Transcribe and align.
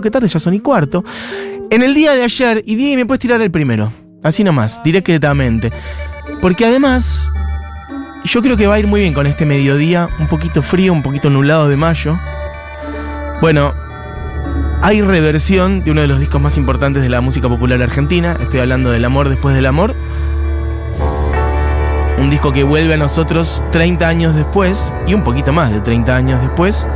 que 0.00 0.10
tarde, 0.10 0.28
ya 0.28 0.38
son 0.38 0.54
y 0.54 0.60
cuarto. 0.60 1.04
En 1.70 1.82
el 1.82 1.94
día 1.94 2.14
de 2.14 2.22
ayer, 2.22 2.62
y 2.66 2.76
Diego, 2.76 2.96
me 2.96 3.06
puedes 3.06 3.20
tirar 3.20 3.40
el 3.42 3.50
primero. 3.50 3.92
Así 4.22 4.44
nomás, 4.44 4.80
directamente. 4.84 5.72
Porque 6.40 6.64
además, 6.64 7.32
yo 8.24 8.42
creo 8.42 8.56
que 8.56 8.66
va 8.66 8.74
a 8.74 8.78
ir 8.78 8.86
muy 8.86 9.00
bien 9.00 9.14
con 9.14 9.26
este 9.26 9.46
mediodía, 9.46 10.08
un 10.20 10.28
poquito 10.28 10.62
frío, 10.62 10.92
un 10.92 11.02
poquito 11.02 11.30
nublado 11.30 11.68
de 11.68 11.76
mayo. 11.76 12.18
Bueno, 13.40 13.72
hay 14.82 15.00
reversión 15.02 15.82
de 15.82 15.90
uno 15.90 16.00
de 16.00 16.06
los 16.06 16.20
discos 16.20 16.40
más 16.40 16.56
importantes 16.56 17.02
de 17.02 17.08
la 17.08 17.20
música 17.20 17.48
popular 17.48 17.82
argentina. 17.82 18.36
Estoy 18.40 18.60
hablando 18.60 18.90
del 18.90 19.04
amor 19.04 19.28
después 19.28 19.54
del 19.54 19.66
amor. 19.66 19.94
Un 22.18 22.30
disco 22.30 22.52
que 22.52 22.62
vuelve 22.62 22.94
a 22.94 22.96
nosotros 22.96 23.62
30 23.72 24.06
años 24.06 24.34
después, 24.36 24.92
y 25.06 25.14
un 25.14 25.24
poquito 25.24 25.52
más 25.52 25.72
de 25.72 25.80
30 25.80 26.14
años 26.14 26.40
después 26.40 26.86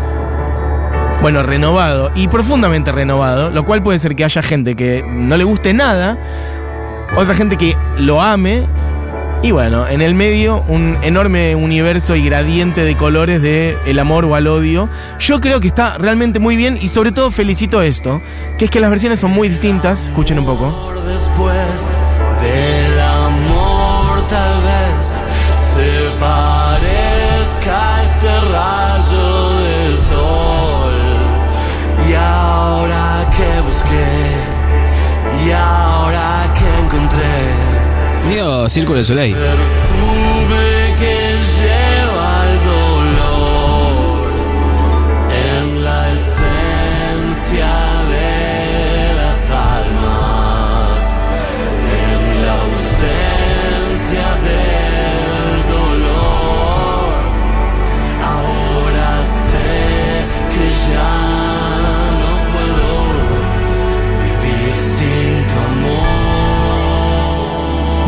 bueno, 1.21 1.43
renovado 1.43 2.11
y 2.15 2.29
profundamente 2.29 2.93
renovado, 2.93 3.51
lo 3.51 3.65
cual 3.65 3.83
puede 3.83 3.99
ser 3.99 4.15
que 4.17 4.25
haya 4.25 4.43
gente 4.43 4.77
que 4.77 5.03
no 5.03 5.37
le 5.37 5.45
guste 5.45 5.73
nada, 5.73 6.19
otra 7.17 7.35
gente 7.35 7.57
que 7.57 7.77
lo 7.99 8.23
ame, 8.23 8.65
y 9.43 9.51
bueno, 9.51 9.87
en 9.87 10.01
el 10.01 10.15
medio 10.15 10.65
un 10.67 10.97
enorme 11.03 11.55
universo 11.55 12.17
y 12.17 12.25
gradiente 12.25 12.83
de 12.83 12.97
colores 12.97 13.43
de 13.43 13.77
el 13.87 13.99
amor 13.99 14.25
o 14.25 14.35
al 14.35 14.47
odio. 14.47 14.89
Yo 15.21 15.41
creo 15.41 15.61
que 15.61 15.69
está 15.69 15.99
realmente 15.99 16.41
muy 16.41 16.57
bien 16.57 16.79
y 16.81 16.89
sobre 16.89 17.13
todo 17.13 17.31
felicito 17.31 17.83
esto, 17.83 18.21
que 18.59 18.65
es 18.65 18.71
que 18.71 18.81
las 18.81 18.91
versiones 18.91 19.21
son 19.21 19.31
muy 19.33 19.49
distintas, 19.49 20.09
escuchen 20.09 20.39
un 20.39 20.47
poco. 20.47 20.93
Círculo 38.69 38.99
de 38.99 39.05
Soleil. 39.05 39.37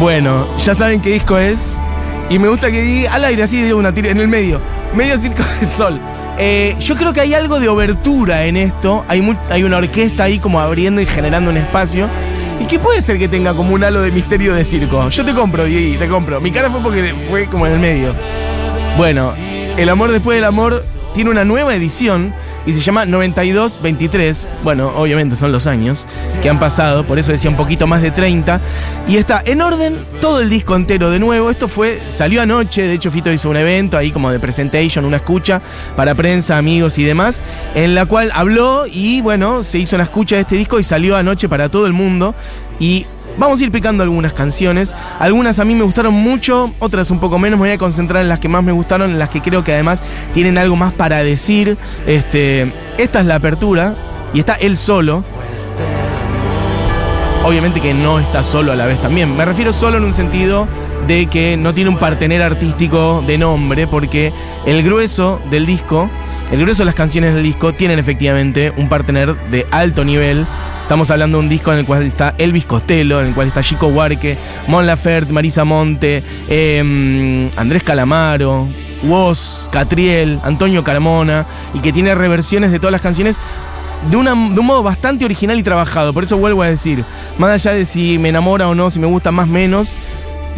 Bueno, 0.00 0.46
ya 0.58 0.74
saben 0.74 1.00
qué 1.00 1.10
disco 1.10 1.38
es. 1.38 1.76
Y 2.30 2.38
me 2.38 2.48
gusta 2.48 2.70
que 2.70 2.82
diga 2.82 3.14
al 3.14 3.24
aire 3.24 3.42
así 3.42 3.60
de 3.62 3.74
una 3.74 3.92
tira 3.92 4.10
en 4.10 4.20
el 4.20 4.28
medio. 4.28 4.60
Medio 4.94 5.18
circo 5.18 5.42
del 5.60 5.68
sol. 5.68 6.00
Eh, 6.38 6.76
yo 6.78 6.94
creo 6.94 7.12
que 7.12 7.20
hay 7.20 7.34
algo 7.34 7.58
de 7.58 7.68
obertura 7.68 8.44
en 8.44 8.56
esto. 8.56 9.04
Hay, 9.08 9.36
hay 9.50 9.64
una 9.64 9.78
orquesta 9.78 10.24
ahí 10.24 10.38
como 10.38 10.60
abriendo 10.60 11.00
y 11.00 11.06
generando 11.06 11.50
un 11.50 11.56
espacio. 11.56 12.08
Y 12.60 12.66
que 12.66 12.78
puede 12.78 13.02
ser 13.02 13.18
que 13.18 13.26
tenga 13.26 13.54
como 13.54 13.74
un 13.74 13.82
halo 13.82 14.00
de 14.00 14.12
misterio 14.12 14.54
de 14.54 14.64
circo. 14.64 15.08
Yo 15.08 15.24
te 15.24 15.34
compro, 15.34 15.64
Diego, 15.64 15.98
te 15.98 16.08
compro. 16.08 16.40
Mi 16.40 16.52
cara 16.52 16.70
fue 16.70 16.80
porque 16.80 17.12
fue 17.28 17.46
como 17.46 17.66
en 17.66 17.72
el 17.72 17.80
medio. 17.80 18.14
Bueno, 18.96 19.32
El 19.76 19.88
amor 19.88 20.10
después 20.12 20.36
del 20.36 20.44
amor 20.44 20.84
tiene 21.14 21.30
una 21.30 21.44
nueva 21.44 21.74
edición 21.74 22.34
y 22.68 22.72
se 22.74 22.80
llama 22.80 23.06
9223. 23.06 24.46
Bueno, 24.62 24.92
obviamente 24.94 25.36
son 25.36 25.52
los 25.52 25.66
años 25.66 26.06
que 26.42 26.50
han 26.50 26.60
pasado, 26.60 27.06
por 27.06 27.18
eso 27.18 27.32
decía 27.32 27.48
un 27.48 27.56
poquito 27.56 27.86
más 27.86 28.02
de 28.02 28.10
30. 28.10 28.60
Y 29.08 29.16
está 29.16 29.42
en 29.42 29.62
orden 29.62 30.04
todo 30.20 30.42
el 30.42 30.50
disco 30.50 30.76
entero 30.76 31.10
de 31.10 31.18
nuevo. 31.18 31.48
Esto 31.48 31.66
fue, 31.66 32.02
salió 32.10 32.42
anoche, 32.42 32.82
de 32.82 32.92
hecho 32.92 33.10
Fito 33.10 33.32
hizo 33.32 33.48
un 33.48 33.56
evento 33.56 33.96
ahí 33.96 34.12
como 34.12 34.30
de 34.30 34.38
presentation, 34.38 35.06
una 35.06 35.16
escucha 35.16 35.62
para 35.96 36.14
prensa, 36.14 36.58
amigos 36.58 36.98
y 36.98 37.04
demás, 37.04 37.42
en 37.74 37.94
la 37.94 38.04
cual 38.04 38.30
habló 38.34 38.84
y 38.86 39.22
bueno, 39.22 39.64
se 39.64 39.78
hizo 39.78 39.96
una 39.96 40.04
escucha 40.04 40.36
de 40.36 40.42
este 40.42 40.56
disco 40.56 40.78
y 40.78 40.84
salió 40.84 41.16
anoche 41.16 41.48
para 41.48 41.70
todo 41.70 41.86
el 41.86 41.94
mundo. 41.94 42.34
Y 42.78 43.06
Vamos 43.38 43.60
a 43.60 43.64
ir 43.64 43.70
picando 43.70 44.02
algunas 44.02 44.32
canciones. 44.32 44.92
Algunas 45.20 45.58
a 45.60 45.64
mí 45.64 45.74
me 45.74 45.84
gustaron 45.84 46.12
mucho, 46.12 46.72
otras 46.80 47.10
un 47.10 47.20
poco 47.20 47.38
menos. 47.38 47.58
Me 47.58 47.68
voy 47.68 47.74
a 47.74 47.78
concentrar 47.78 48.22
en 48.22 48.28
las 48.28 48.40
que 48.40 48.48
más 48.48 48.64
me 48.64 48.72
gustaron, 48.72 49.10
en 49.10 49.18
las 49.18 49.30
que 49.30 49.40
creo 49.40 49.62
que 49.62 49.72
además 49.72 50.02
tienen 50.34 50.58
algo 50.58 50.74
más 50.74 50.92
para 50.92 51.22
decir. 51.22 51.76
Este, 52.06 52.72
esta 52.98 53.20
es 53.20 53.26
la 53.26 53.36
apertura 53.36 53.94
y 54.34 54.40
está 54.40 54.54
él 54.54 54.76
solo. 54.76 55.24
Obviamente 57.44 57.80
que 57.80 57.94
no 57.94 58.18
está 58.18 58.42
solo 58.42 58.72
a 58.72 58.76
la 58.76 58.86
vez 58.86 59.00
también. 59.00 59.36
Me 59.36 59.44
refiero 59.44 59.72
solo 59.72 59.98
en 59.98 60.04
un 60.04 60.12
sentido 60.12 60.66
de 61.06 61.26
que 61.26 61.56
no 61.56 61.72
tiene 61.72 61.90
un 61.90 61.96
partener 61.96 62.42
artístico 62.42 63.22
de 63.26 63.38
nombre, 63.38 63.86
porque 63.86 64.32
el 64.66 64.82
grueso 64.82 65.40
del 65.50 65.64
disco, 65.64 66.10
el 66.50 66.60
grueso 66.60 66.82
de 66.82 66.86
las 66.86 66.94
canciones 66.94 67.34
del 67.34 67.44
disco 67.44 67.72
tienen 67.72 67.98
efectivamente 67.98 68.72
un 68.76 68.88
partener 68.88 69.36
de 69.50 69.64
alto 69.70 70.04
nivel. 70.04 70.44
Estamos 70.88 71.10
hablando 71.10 71.36
de 71.36 71.44
un 71.44 71.50
disco 71.50 71.70
en 71.70 71.80
el 71.80 71.84
cual 71.84 72.04
está 72.04 72.34
Elvis 72.38 72.64
Costello, 72.64 73.20
en 73.20 73.26
el 73.26 73.34
cual 73.34 73.48
está 73.48 73.62
Chico 73.62 73.88
Huarque, 73.88 74.38
Mon 74.68 74.86
Laferte, 74.86 75.30
Marisa 75.34 75.62
Monte, 75.62 76.22
eh, 76.48 77.50
Andrés 77.56 77.82
Calamaro, 77.82 78.66
Woz, 79.02 79.68
Catriel, 79.70 80.40
Antonio 80.42 80.82
Carmona, 80.82 81.44
y 81.74 81.80
que 81.80 81.92
tiene 81.92 82.14
reversiones 82.14 82.72
de 82.72 82.78
todas 82.78 82.92
las 82.92 83.02
canciones 83.02 83.36
de, 84.10 84.16
de 84.16 84.16
un 84.16 84.66
modo 84.66 84.82
bastante 84.82 85.26
original 85.26 85.58
y 85.58 85.62
trabajado. 85.62 86.14
Por 86.14 86.22
eso 86.22 86.38
vuelvo 86.38 86.62
a 86.62 86.68
decir, 86.68 87.04
más 87.36 87.50
allá 87.50 87.74
de 87.74 87.84
si 87.84 88.16
me 88.16 88.30
enamora 88.30 88.66
o 88.66 88.74
no, 88.74 88.90
si 88.90 88.98
me 88.98 89.06
gusta 89.06 89.30
más 89.30 89.46
o 89.46 89.52
menos, 89.52 89.94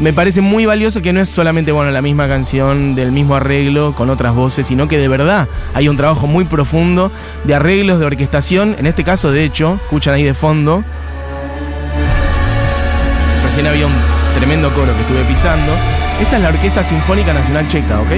me 0.00 0.14
parece 0.14 0.40
muy 0.40 0.64
valioso 0.64 1.02
que 1.02 1.12
no 1.12 1.20
es 1.20 1.28
solamente 1.28 1.72
bueno 1.72 1.90
la 1.90 2.00
misma 2.00 2.26
canción 2.26 2.94
del 2.94 3.12
mismo 3.12 3.34
arreglo 3.34 3.94
con 3.94 4.08
otras 4.08 4.34
voces, 4.34 4.66
sino 4.66 4.88
que 4.88 4.96
de 4.96 5.08
verdad 5.08 5.46
hay 5.74 5.88
un 5.88 5.96
trabajo 5.96 6.26
muy 6.26 6.44
profundo 6.44 7.12
de 7.44 7.54
arreglos, 7.54 8.00
de 8.00 8.06
orquestación. 8.06 8.76
En 8.78 8.86
este 8.86 9.04
caso, 9.04 9.30
de 9.30 9.44
hecho, 9.44 9.78
escuchan 9.82 10.14
ahí 10.14 10.24
de 10.24 10.32
fondo. 10.32 10.82
Recién 13.44 13.66
había 13.66 13.86
un 13.86 13.92
tremendo 14.34 14.72
coro 14.72 14.94
que 14.94 15.00
estuve 15.02 15.22
pisando. 15.24 15.72
Esta 16.20 16.36
es 16.36 16.42
la 16.42 16.48
Orquesta 16.48 16.82
Sinfónica 16.82 17.34
Nacional 17.34 17.68
Checa, 17.68 18.00
¿ok? 18.00 18.08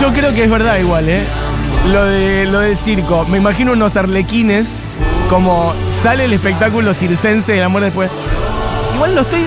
Yo 0.00 0.12
creo 0.12 0.32
que 0.32 0.44
es 0.44 0.50
verdad 0.50 0.78
igual, 0.78 1.08
¿eh? 1.08 1.24
Lo, 1.86 2.04
de, 2.04 2.44
lo 2.46 2.60
del 2.60 2.76
circo. 2.76 3.24
Me 3.26 3.38
imagino 3.38 3.72
unos 3.72 3.96
arlequines, 3.96 4.88
como 5.30 5.72
sale 6.02 6.24
el 6.24 6.32
espectáculo 6.32 6.92
circense 6.92 7.52
del 7.52 7.64
amor 7.64 7.82
después. 7.82 8.10
Igual 8.94 9.14
lo 9.14 9.22
estoy, 9.22 9.46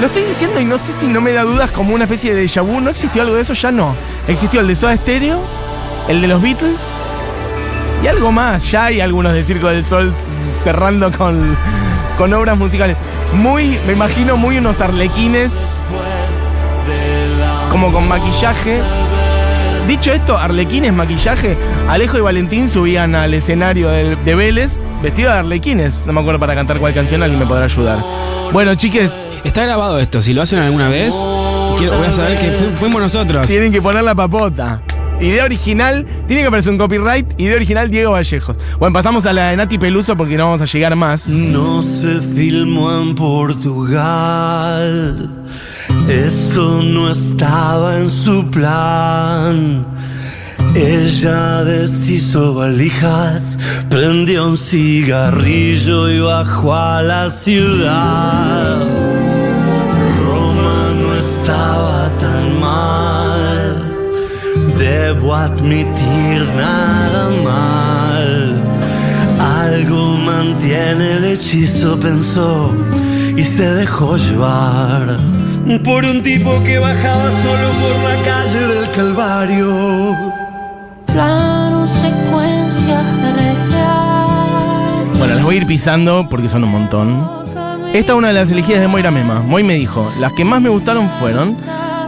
lo 0.00 0.06
estoy 0.06 0.22
diciendo 0.24 0.60
y 0.60 0.64
no 0.64 0.76
sé 0.76 0.92
si 0.92 1.06
no 1.06 1.20
me 1.20 1.32
da 1.32 1.42
dudas 1.42 1.70
como 1.70 1.94
una 1.94 2.04
especie 2.04 2.34
de 2.34 2.44
déjà 2.44 2.62
vu. 2.62 2.80
¿No 2.80 2.90
existió 2.90 3.22
algo 3.22 3.36
de 3.36 3.42
eso? 3.42 3.54
Ya 3.54 3.70
no. 3.70 3.94
Existió 4.26 4.60
el 4.60 4.66
de 4.66 4.76
Soda 4.76 4.96
Stereo, 4.96 5.40
el 6.08 6.20
de 6.20 6.28
los 6.28 6.42
Beatles 6.42 6.92
y 8.02 8.06
algo 8.06 8.32
más. 8.32 8.70
Ya 8.70 8.86
hay 8.86 9.00
algunos 9.00 9.32
del 9.32 9.44
Circo 9.44 9.68
del 9.68 9.86
Sol 9.86 10.12
cerrando 10.52 11.10
con, 11.12 11.56
con 12.18 12.34
obras 12.34 12.58
musicales. 12.58 12.96
Muy, 13.32 13.78
me 13.86 13.92
imagino 13.92 14.36
muy 14.36 14.58
unos 14.58 14.80
arlequines 14.80 15.72
como 17.70 17.92
con 17.92 18.08
maquillaje. 18.08 18.80
Dicho 19.88 20.12
esto, 20.12 20.36
arlequines, 20.38 20.92
maquillaje, 20.92 21.56
Alejo 21.88 22.18
y 22.18 22.20
Valentín 22.20 22.68
subían 22.68 23.14
al 23.14 23.32
escenario 23.34 23.88
del- 23.88 24.22
de 24.24 24.34
Vélez 24.34 24.82
vestidos 25.02 25.32
de 25.32 25.38
arlequines. 25.38 26.04
No 26.06 26.12
me 26.12 26.20
acuerdo 26.20 26.38
para 26.38 26.54
cantar 26.54 26.78
cuál 26.78 26.92
canción, 26.94 27.22
alguien 27.22 27.40
me 27.40 27.46
podrá 27.46 27.64
ayudar. 27.64 28.04
Bueno, 28.52 28.74
chiques, 28.74 29.34
Está 29.44 29.64
grabado 29.64 29.98
esto, 29.98 30.20
si 30.22 30.32
lo 30.34 30.42
hacen 30.42 30.58
alguna 30.58 30.88
vez, 30.90 31.14
quiero, 31.78 31.96
voy 31.98 32.06
a 32.08 32.12
saber 32.12 32.38
que 32.38 32.50
fu- 32.50 32.70
fuimos 32.72 33.00
nosotros. 33.00 33.46
tienen 33.46 33.72
que 33.72 33.80
poner 33.82 34.04
la 34.04 34.14
papota. 34.14 34.82
Idea 35.20 35.44
original, 35.44 36.04
tiene 36.28 36.42
que 36.42 36.48
aparecer 36.48 36.70
un 36.72 36.78
copyright. 36.78 37.40
Idea 37.40 37.56
original, 37.56 37.90
Diego 37.90 38.12
Vallejos. 38.12 38.56
Bueno, 38.78 38.92
pasamos 38.92 39.26
a 39.26 39.32
la 39.32 39.48
de 39.50 39.56
Nati 39.56 39.76
Peluso 39.78 40.16
porque 40.16 40.36
no 40.36 40.44
vamos 40.44 40.60
a 40.62 40.66
llegar 40.66 40.94
más. 40.94 41.26
No 41.28 41.82
se 41.82 42.20
filmó 42.20 43.00
en 43.02 43.14
Portugal. 43.16 43.88
Eso 46.06 46.82
no 46.82 47.10
estaba 47.10 47.98
en 47.98 48.10
su 48.10 48.48
plan. 48.50 49.86
Ella 50.74 51.64
deshizo 51.64 52.54
valijas, 52.54 53.58
prendió 53.88 54.48
un 54.48 54.56
cigarrillo 54.56 56.10
y 56.10 56.20
bajó 56.20 56.74
a 56.74 57.02
la 57.02 57.30
ciudad. 57.30 58.76
Roma 60.24 60.92
no 61.00 61.14
estaba 61.14 62.10
tan 62.20 62.60
mal. 62.60 63.94
Debo 64.78 65.34
admitir 65.34 66.48
nada 66.56 67.30
mal. 67.42 68.62
Algo 69.40 70.16
mantiene 70.18 71.12
el 71.12 71.24
hechizo, 71.24 71.98
pensó, 71.98 72.72
y 73.36 73.42
se 73.42 73.74
dejó 73.74 74.16
llevar. 74.16 75.18
Por 75.76 76.04
un 76.04 76.22
tipo 76.22 76.62
que 76.62 76.78
bajaba 76.78 77.30
solo 77.30 77.68
por 77.80 77.94
la 78.02 78.22
calle 78.24 78.66
del 78.66 78.90
Calvario. 78.90 80.16
Plano 81.06 81.86
secuencia 81.86 83.02
real. 83.36 85.18
Bueno, 85.18 85.34
las 85.34 85.42
voy 85.42 85.56
a 85.56 85.58
ir 85.58 85.66
pisando 85.66 86.26
porque 86.30 86.48
son 86.48 86.64
un 86.64 86.70
montón. 86.70 87.28
Esta 87.92 88.12
es 88.12 88.18
una 88.18 88.28
de 88.28 88.34
las 88.34 88.50
elegidas 88.50 88.80
de 88.80 88.88
Moira 88.88 89.10
Mema. 89.10 89.40
Moy 89.40 89.62
me 89.62 89.74
dijo, 89.74 90.10
las 90.18 90.32
que 90.32 90.44
más 90.44 90.62
me 90.62 90.70
gustaron 90.70 91.10
fueron 91.10 91.54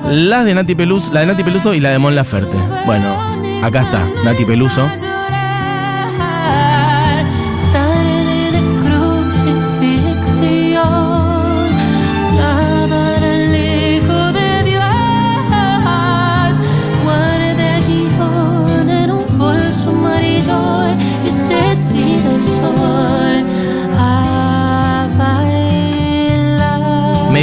las 0.09 0.45
de 0.47 0.55
Nati 0.55 0.75
Peluso, 0.75 1.13
la 1.13 1.21
de 1.21 1.27
Nati 1.27 1.45
Peluso 1.45 1.75
y 1.75 1.81
la 1.81 1.91
de 1.91 1.99
Mon 1.99 2.15
Laferte. 2.15 2.57
Bueno, 2.87 3.15
acá 3.63 3.83
está, 3.83 4.09
Nati 4.25 4.47
Peluso. 4.47 4.89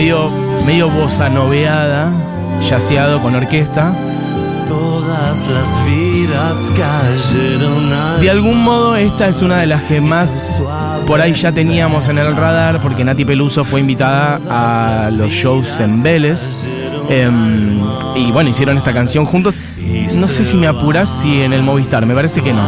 Medio, 0.08 0.30
medio 0.66 0.90
bossa 0.90 1.28
noveada, 1.28 2.14
yaceado 2.70 3.22
con 3.22 3.36
orquesta. 3.36 3.94
Todas 4.66 5.38
las 5.50 5.86
vidas 5.86 6.56
cayeron 6.78 7.92
al 7.92 8.22
De 8.22 8.30
algún 8.30 8.64
modo 8.64 8.96
esta 8.96 9.28
es 9.28 9.42
una 9.42 9.58
de 9.58 9.66
las 9.66 9.84
que 9.84 10.00
más 10.00 10.64
por 11.06 11.20
ahí 11.20 11.34
ya 11.34 11.52
teníamos 11.52 12.08
en 12.08 12.20
el 12.20 12.34
radar 12.38 12.80
porque 12.82 13.04
Nati 13.04 13.26
Peluso 13.26 13.66
fue 13.66 13.82
invitada 13.82 14.40
a 14.50 15.12
los 15.12 15.30
shows 15.30 15.78
en 15.82 16.02
Vélez. 16.02 16.56
Em, 17.10 17.78
y 18.16 18.32
bueno, 18.32 18.50
hicieron 18.50 18.78
esta 18.78 18.94
canción 18.94 19.26
juntos. 19.26 19.56
No 20.14 20.30
sé 20.30 20.46
si 20.46 20.56
me 20.56 20.68
apuras 20.68 21.10
si 21.22 21.42
en 21.42 21.52
el 21.52 21.64
Movistar, 21.64 22.06
me 22.06 22.16
parece 22.16 22.42
que 22.42 22.54
no. 22.54 22.64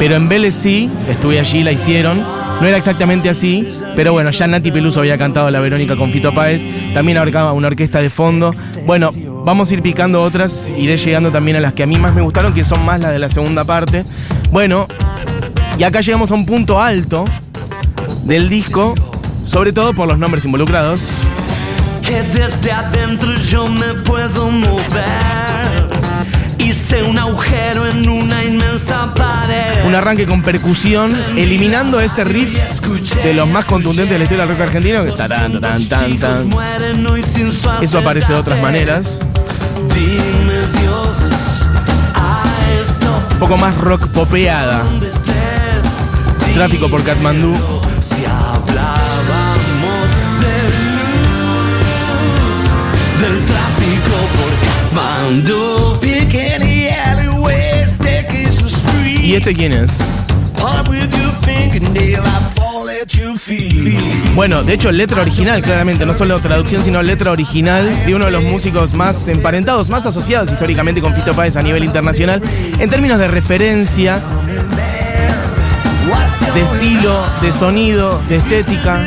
Pero 0.00 0.16
en 0.16 0.28
Vélez 0.28 0.54
sí, 0.54 0.90
estuve 1.08 1.38
allí, 1.38 1.62
la 1.62 1.70
hicieron. 1.70 2.39
No 2.60 2.66
era 2.66 2.76
exactamente 2.76 3.30
así, 3.30 3.66
pero 3.96 4.12
bueno, 4.12 4.30
ya 4.30 4.46
Nati 4.46 4.70
Peluso 4.70 5.00
había 5.00 5.16
cantado 5.16 5.50
La 5.50 5.60
Verónica 5.60 5.96
con 5.96 6.10
Fito 6.10 6.32
Páez. 6.34 6.66
También 6.92 7.16
abarcaba 7.16 7.52
una 7.54 7.68
orquesta 7.68 8.00
de 8.00 8.10
fondo. 8.10 8.50
Bueno, 8.84 9.12
vamos 9.44 9.70
a 9.70 9.74
ir 9.74 9.82
picando 9.82 10.22
otras. 10.22 10.68
Iré 10.76 10.98
llegando 10.98 11.30
también 11.30 11.56
a 11.56 11.60
las 11.60 11.72
que 11.72 11.84
a 11.84 11.86
mí 11.86 11.96
más 11.98 12.14
me 12.14 12.20
gustaron, 12.20 12.52
que 12.52 12.64
son 12.64 12.84
más 12.84 13.00
las 13.00 13.12
de 13.12 13.18
la 13.18 13.30
segunda 13.30 13.64
parte. 13.64 14.04
Bueno, 14.50 14.86
y 15.78 15.84
acá 15.84 16.02
llegamos 16.02 16.30
a 16.32 16.34
un 16.34 16.44
punto 16.44 16.80
alto 16.80 17.24
del 18.24 18.50
disco, 18.50 18.94
sobre 19.46 19.72
todo 19.72 19.94
por 19.94 20.06
los 20.06 20.18
nombres 20.18 20.44
involucrados. 20.44 21.08
que 22.02 22.22
desde 22.22 22.72
adentro 22.72 23.34
yo 23.36 23.66
me 23.68 23.94
puedo 24.04 24.50
mover. 24.50 25.89
Hice 26.90 27.04
un 27.04 27.16
agujero 27.20 27.86
en 27.86 28.08
una 28.08 28.42
inmensa 28.42 29.14
pared. 29.14 29.84
Un 29.86 29.94
arranque 29.94 30.26
con 30.26 30.42
percusión, 30.42 31.14
eliminando 31.36 32.00
ese 32.00 32.24
riff 32.24 32.50
de 33.22 33.32
los 33.32 33.46
más 33.46 33.64
contundentes 33.64 34.10
de 34.10 34.18
la 34.18 34.24
historia 34.24 34.44
del 34.44 34.56
rock 34.56 34.66
argentino, 34.66 35.04
que 35.04 35.12
tan, 35.12 35.60
tan, 35.60 35.88
tan, 36.18 36.50
su 36.50 37.84
Eso 37.84 37.98
aparece 38.00 38.32
de 38.32 38.40
otras 38.40 38.60
maneras. 38.60 39.20
Dime 39.94 40.80
Dios, 40.80 41.16
a 42.16 42.42
esto 42.82 43.22
Un 43.34 43.38
poco 43.38 43.56
más 43.56 43.78
rock 43.78 44.08
popeada. 44.08 44.84
Tráfico 46.54 46.88
por 46.88 47.04
Katmandú. 47.04 47.54
Si 48.02 48.24
hablábamos 48.24 48.66
de 50.40 50.56
luz, 51.46 51.78
del 53.20 53.44
tráfico 53.44 54.16
por 54.34 54.50
Katmandú. 54.66 55.79
¿Y 59.30 59.36
este 59.36 59.54
quién 59.54 59.72
es? 59.72 60.00
Bueno, 64.34 64.64
de 64.64 64.74
hecho, 64.74 64.90
letra 64.90 65.22
original, 65.22 65.62
claramente, 65.62 66.04
no 66.04 66.18
solo 66.18 66.40
traducción, 66.40 66.82
sino 66.82 67.00
letra 67.00 67.30
original 67.30 67.88
de 68.06 68.12
uno 68.16 68.24
de 68.24 68.32
los 68.32 68.42
músicos 68.42 68.92
más 68.92 69.28
emparentados, 69.28 69.88
más 69.88 70.04
asociados 70.04 70.50
históricamente 70.50 71.00
con 71.00 71.14
Fito 71.14 71.32
Páez 71.32 71.56
a 71.56 71.62
nivel 71.62 71.84
internacional, 71.84 72.42
en 72.80 72.90
términos 72.90 73.20
de 73.20 73.28
referencia, 73.28 74.20
de 76.52 76.62
estilo, 76.62 77.24
de 77.40 77.52
sonido, 77.52 78.20
de 78.28 78.34
estética, 78.34 78.98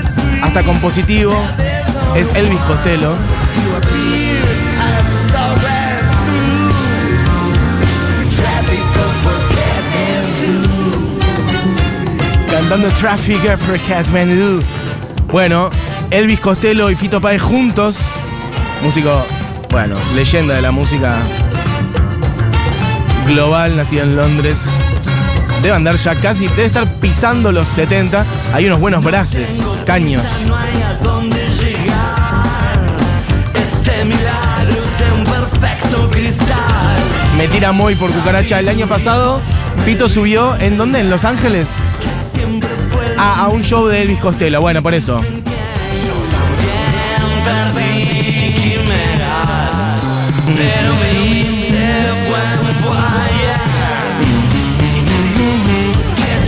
hasta 0.42 0.64
compositivo, 0.64 1.36
es 2.16 2.34
Elvis 2.34 2.62
Costello. 2.62 3.12
Cantando 12.64 12.90
Traffic 12.98 13.42
for 13.60 13.78
Kathmandu. 13.88 14.64
Bueno, 15.34 15.70
Elvis 16.12 16.40
Costello 16.40 16.90
y 16.90 16.96
Fito 16.96 17.20
Páez 17.20 17.42
juntos. 17.42 17.98
Músico, 18.82 19.22
bueno, 19.70 19.98
leyenda 20.16 20.54
de 20.54 20.62
la 20.62 20.72
música 20.72 21.14
global, 23.28 23.76
nacido 23.76 24.04
en 24.04 24.16
Londres. 24.16 24.64
Debe 25.62 25.76
andar 25.76 25.98
ya 25.98 26.16
casi, 26.16 26.48
debe 26.48 26.68
estar 26.68 26.88
pisando 27.02 27.52
los 27.52 27.68
70. 27.68 28.26
Hay 28.54 28.66
unos 28.66 28.80
buenos 28.80 29.04
braces, 29.04 29.62
caños. 29.86 30.24
Me 37.38 37.48
tira 37.50 37.74
muy 37.74 37.96
por 37.96 38.10
cucaracha. 38.10 38.60
El 38.62 38.70
año 38.70 38.88
pasado, 38.88 39.42
Fito 39.84 40.08
subió, 40.08 40.56
¿en 40.62 40.78
dónde? 40.78 41.02
¿En 41.02 41.10
Los 41.10 41.26
Ángeles? 41.26 41.68
A, 43.26 43.48
un 43.48 43.64
show 43.64 43.88
de 43.88 44.02
Elvis 44.02 44.20
Costello. 44.20 44.60
Bueno, 44.60 44.84
por 44.84 44.94
eso. 44.94 45.22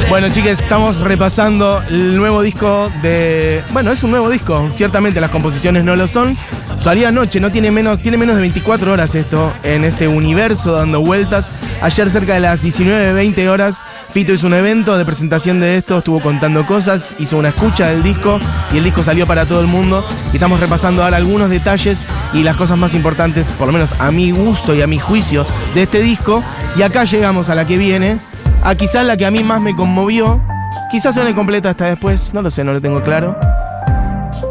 Bueno, 0.10 0.30
chicas, 0.30 0.60
estamos 0.60 1.00
repasando 1.00 1.82
el 1.88 2.18
nuevo 2.18 2.42
disco 2.42 2.92
de. 3.02 3.64
Bueno, 3.72 3.92
es 3.94 4.04
un 4.04 4.12
nuevo 4.12 4.30
disco. 4.30 4.70
Ciertamente 4.76 5.22
las 5.22 5.32
composiciones 5.32 5.86
no 5.86 5.96
lo 5.96 6.10
son. 6.10 6.38
Salía 6.78 7.08
anoche, 7.08 7.40
no 7.40 7.52
tiene 7.52 7.72
menos, 7.72 8.02
tiene 8.02 8.18
menos 8.18 8.36
de 8.36 8.42
24 8.42 8.92
horas 8.92 9.16
esto 9.16 9.54
en 9.64 9.86
este 9.86 10.10
universo 10.10 10.74
dando 10.74 11.00
vueltas. 11.00 11.50
Ayer 11.82 12.10
cerca 12.10 12.34
de 12.34 12.42
las 12.42 12.64
19.20 12.64 13.48
horas, 13.48 13.82
Fito 14.16 14.32
hizo 14.32 14.48
un 14.48 14.54
evento 14.54 14.98
de 14.98 15.04
presentación 15.04 15.60
de 15.60 15.76
esto, 15.76 15.98
estuvo 15.98 16.22
contando 16.22 16.66
cosas, 16.66 17.14
hizo 17.20 17.38
una 17.38 17.50
escucha 17.50 17.90
del 17.90 18.02
disco 18.02 18.40
y 18.74 18.78
el 18.78 18.86
disco 18.86 19.04
salió 19.04 19.28
para 19.28 19.46
todo 19.46 19.60
el 19.60 19.68
mundo. 19.68 20.08
Y 20.32 20.38
estamos 20.38 20.62
repasando 20.62 21.04
ahora 21.04 21.18
algunos 21.18 21.50
detalles 21.50 22.06
y 22.32 22.42
las 22.42 22.56
cosas 22.56 22.78
más 22.78 22.94
importantes, 22.94 23.46
por 23.60 23.68
lo 23.68 23.74
menos 23.74 23.90
a 24.00 24.12
mi 24.12 24.32
gusto 24.32 24.74
y 24.74 24.82
a 24.82 24.88
mi 24.88 25.00
juicio, 25.00 25.46
de 25.74 25.84
este 25.84 26.02
disco. 26.02 26.42
Y 26.78 26.84
acá 26.84 27.04
llegamos 27.04 27.50
a 27.50 27.56
la 27.56 27.68
que 27.68 27.78
viene, 27.78 28.18
a 28.64 28.74
quizás 28.76 29.06
la 29.06 29.18
que 29.18 29.26
a 29.26 29.32
mí 29.32 29.44
más 29.44 29.60
me 29.60 29.76
conmovió. 29.76 30.42
Quizás 30.90 31.14
suene 31.14 31.36
completa 31.36 31.72
hasta 31.72 31.84
después, 31.84 32.34
no 32.34 32.42
lo 32.42 32.50
sé, 32.50 32.64
no 32.64 32.72
lo 32.72 32.80
tengo 32.80 33.04
claro. 33.04 33.36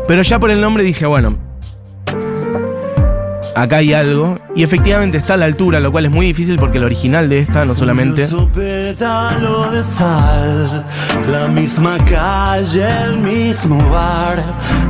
Pero 0.06 0.20
ya 0.20 0.38
por 0.38 0.50
el 0.50 0.60
nombre 0.60 0.84
dije, 0.84 1.06
bueno, 1.06 1.38
acá 3.54 3.76
hay 3.76 3.92
algo. 3.92 4.38
Y 4.56 4.62
efectivamente 4.62 5.18
está 5.18 5.34
a 5.34 5.36
la 5.36 5.46
altura, 5.46 5.80
lo 5.80 5.90
cual 5.90 6.06
es 6.06 6.12
muy 6.12 6.26
difícil 6.26 6.58
porque 6.58 6.78
el 6.78 6.84
original 6.84 7.28
de 7.28 7.40
esta 7.40 7.64
no 7.64 7.74
solamente... 7.74 8.28
Su 8.28 8.48
pétalo 8.48 9.70
de 9.70 9.82
sal, 9.82 10.84
la 11.30 11.48
misma 11.48 11.98
calle, 12.04 12.86
el 13.04 13.18
mismo 13.18 13.90
bar. 13.90 14.44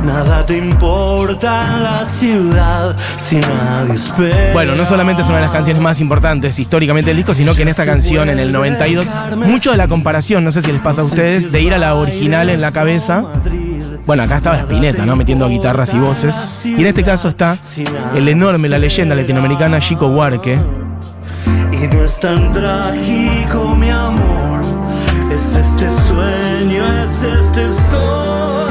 Nada 0.05 0.45
te 0.45 0.57
importa 0.57 1.65
en 1.65 1.83
la 1.83 2.05
ciudad 2.05 2.95
si 3.17 3.37
nadie 3.37 3.95
espera. 3.95 4.53
Bueno, 4.53 4.75
no 4.75 4.85
solamente 4.85 5.23
es 5.23 5.27
una 5.27 5.37
de 5.37 5.43
las 5.43 5.51
canciones 5.51 5.81
más 5.81 5.99
importantes 5.99 6.59
históricamente 6.59 7.09
del 7.09 7.17
disco, 7.17 7.33
sino 7.33 7.55
que 7.55 7.63
en 7.63 7.69
esta 7.69 7.85
canción, 7.85 8.29
en 8.29 8.37
el 8.37 8.51
92, 8.51 9.09
mucho 9.37 9.71
de 9.71 9.77
la 9.77 9.87
comparación, 9.87 10.43
no 10.43 10.51
sé 10.51 10.61
si 10.61 10.71
les 10.71 10.81
pasa 10.81 11.01
a 11.01 11.05
ustedes, 11.05 11.51
de 11.51 11.61
ir 11.61 11.73
a 11.73 11.79
la 11.79 11.95
original 11.95 12.49
en 12.49 12.61
la 12.61 12.71
cabeza. 12.71 13.23
Bueno, 14.05 14.21
acá 14.21 14.37
estaba 14.37 14.57
Spinetta, 14.59 15.03
¿no? 15.05 15.15
Metiendo 15.15 15.49
guitarras 15.49 15.93
y 15.93 15.99
voces. 15.99 16.63
Y 16.65 16.75
en 16.75 16.85
este 16.85 17.03
caso 17.03 17.29
está 17.29 17.57
el 18.15 18.27
enorme, 18.27 18.69
la 18.69 18.77
leyenda 18.77 19.15
latinoamericana 19.15 19.79
Chico 19.79 20.07
Huarque. 20.07 20.59
Y 21.71 21.87
no 21.87 22.03
es 22.03 22.19
tan 22.19 22.53
trágico, 22.53 23.75
mi 23.75 23.89
amor. 23.89 24.61
Es 25.35 25.55
este 25.55 25.89
sueño, 25.89 26.83
es 27.03 27.23
este 27.23 27.73
sol 27.89 28.69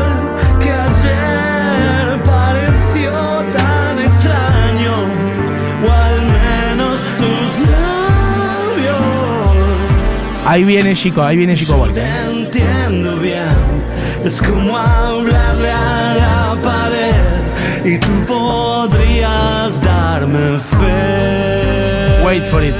que 0.60 0.70
ayer 0.70 2.22
pareció 2.22 3.10
tan 3.56 3.98
extraño. 3.98 4.92
O 5.84 5.90
al 5.90 6.22
menos 6.22 7.02
tus 7.18 7.58
labios. 7.70 8.96
Ahí 10.46 10.62
viene 10.62 10.94
Chico, 10.94 11.22
ahí 11.22 11.36
viene 11.36 11.56
Chico 11.56 11.74
Huarque. 11.74 12.00
Te 12.00 12.30
entiendo 12.30 13.16
bien. 13.16 13.74
Es 14.24 14.40
como 14.40 14.78
a 15.32 16.14
la 16.14 16.56
pared. 16.62 17.44
Y 17.84 17.98
tú 17.98 18.12
podrías 18.26 19.80
darme 19.82 20.58
fe. 20.58 22.24
Wait 22.24 22.44
for 22.44 22.62
it. 22.62 22.74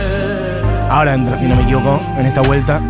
Ahora 0.90 1.14
entra, 1.14 1.36
si 1.38 1.46
no 1.46 1.56
me 1.56 1.62
equivoco, 1.62 2.00
en 2.18 2.26
esta 2.26 2.40
vuelta. 2.40 2.80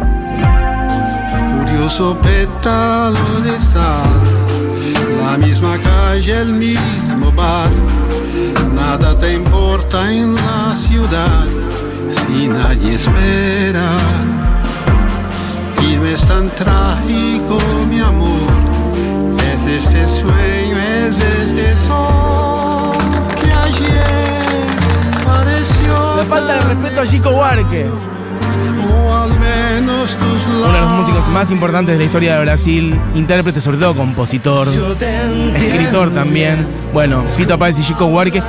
Furioso 1.61 2.17
pétalo 2.19 3.41
de 3.43 3.61
sal, 3.61 4.21
la 5.25 5.39
misma 5.39 5.79
calle, 5.79 6.41
el 6.41 6.53
mismo 6.53 7.33
bar. 7.33 7.71
Nada 8.75 9.17
te 9.19 9.33
importa 9.35 10.13
en 10.13 10.35
la 10.35 10.77
ciudad 10.77 11.47
si 12.11 12.49
nadie 12.49 12.95
espera. 12.95 13.89
Y 15.83 15.97
no 15.97 16.07
es 16.07 16.25
tan 16.27 16.49
trágico, 16.51 17.59
mi 17.91 18.01
amor. 18.01 18.74
Es 19.55 19.67
este 19.67 20.09
sueño, 20.09 20.77
es 21.07 21.17
este 21.17 21.77
sol 21.77 22.97
que 23.41 23.53
ayer 23.53 24.67
pareció. 25.25 26.17
Le 26.17 26.25
falta 26.25 26.55
de 26.55 26.61
respeto 26.75 27.01
a 27.01 27.07
Chico 27.07 27.31
Huarque. 27.31 27.87
O 27.87 29.15
al 29.15 29.31
menos 29.39 30.11
tus 30.19 30.47
Uno 30.49 30.73
de 30.73 30.81
los 30.81 30.91
músicos 30.91 31.29
más 31.29 31.53
importantes 31.53 31.93
de 31.95 31.99
la 32.01 32.05
historia 32.05 32.35
de 32.35 32.41
Brasil, 32.41 33.01
intérprete, 33.15 33.61
sobre 33.61 33.79
todo 33.79 33.95
compositor, 33.95 34.67
escritor 35.55 36.11
también. 36.13 36.67
Bueno, 36.93 37.23
Fito 37.25 37.57
Páez 37.57 37.79
y 37.79 37.83
Chico 37.83 38.07
Huarque. 38.07 38.43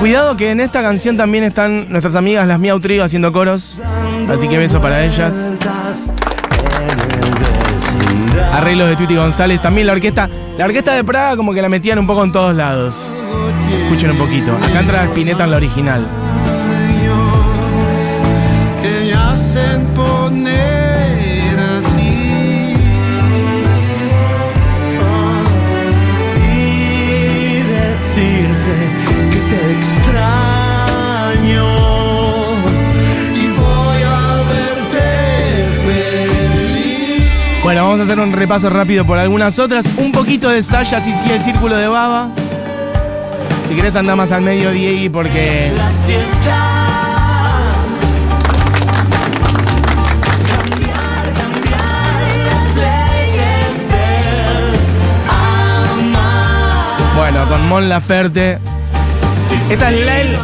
Cuidado 0.00 0.36
que 0.36 0.50
en 0.50 0.58
esta 0.58 0.82
canción 0.82 1.16
también 1.16 1.44
están 1.44 1.88
nuestras 1.90 2.16
amigas 2.16 2.48
las 2.48 2.58
Miau 2.58 2.80
Trio 2.80 3.04
haciendo 3.04 3.32
coros. 3.32 3.80
Así 4.28 4.48
que 4.48 4.58
beso 4.58 4.80
para 4.80 5.04
ellas. 5.04 5.32
Arreglos 8.52 8.88
de 8.88 8.96
Tuti 8.96 9.16
González. 9.16 9.60
También 9.60 9.86
la 9.86 9.92
orquesta. 9.92 10.28
La 10.58 10.64
orquesta 10.64 10.94
de 10.94 11.04
Praga 11.04 11.36
como 11.36 11.54
que 11.54 11.62
la 11.62 11.68
metían 11.68 11.98
un 11.98 12.06
poco 12.06 12.24
en 12.24 12.32
todos 12.32 12.54
lados. 12.54 12.96
Escuchen 13.84 14.10
un 14.10 14.18
poquito. 14.18 14.54
Acá 14.56 14.80
entra 14.80 15.04
Spinetta 15.04 15.44
en 15.44 15.50
la 15.50 15.56
original. 15.56 16.06
Vamos 37.82 38.00
a 38.00 38.02
hacer 38.02 38.20
un 38.20 38.32
repaso 38.32 38.68
rápido 38.70 39.04
por 39.06 39.18
algunas 39.18 39.58
otras. 39.58 39.86
Un 39.96 40.12
poquito 40.12 40.48
de 40.50 40.62
Sasha 40.62 41.00
si 41.00 41.14
sigue 41.14 41.36
el 41.36 41.42
círculo 41.42 41.76
de 41.76 41.88
baba. 41.88 42.28
Si 43.68 43.74
querés 43.74 43.96
andar 43.96 44.16
más 44.16 44.30
al 44.32 44.42
medio, 44.42 44.70
Diego, 44.70 45.12
porque 45.12 45.72
cambiar, 50.46 51.34
cambiar 51.34 52.20
Bueno, 57.16 57.46
con 57.48 57.68
Mon 57.68 57.88
Laferte. 57.88 58.58
Esta 59.70 59.90
es 59.90 60.04
la, 60.04 60.20
el- 60.20 60.36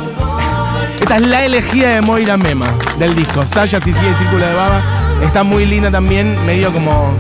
esta 1.00 1.16
es 1.16 1.22
la 1.22 1.44
elegida 1.44 1.88
de 1.94 2.00
Moira 2.02 2.36
Mema 2.36 2.66
del 2.98 3.14
disco. 3.14 3.42
Sasha 3.44 3.80
si 3.80 3.92
sigue 3.92 4.08
el 4.08 4.16
círculo 4.16 4.46
de 4.46 4.54
baba. 4.54 4.82
Está 5.22 5.42
muy 5.42 5.66
linda 5.66 5.90
también, 5.90 6.44
medio 6.46 6.72
como 6.72 7.12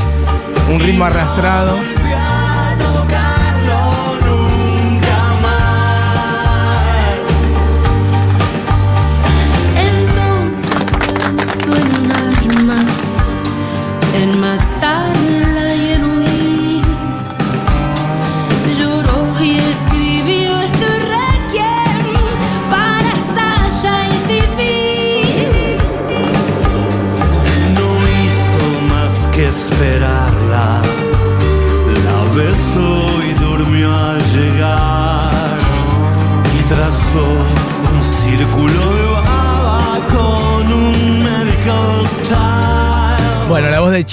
un 0.70 0.80
ritmo 0.80 1.04
arrastrado. 1.04 1.95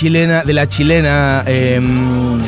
Chilena, 0.03 0.43
de 0.43 0.53
la 0.53 0.67
chilena 0.67 1.45
eh, 1.47 1.79
Mon 1.79 2.41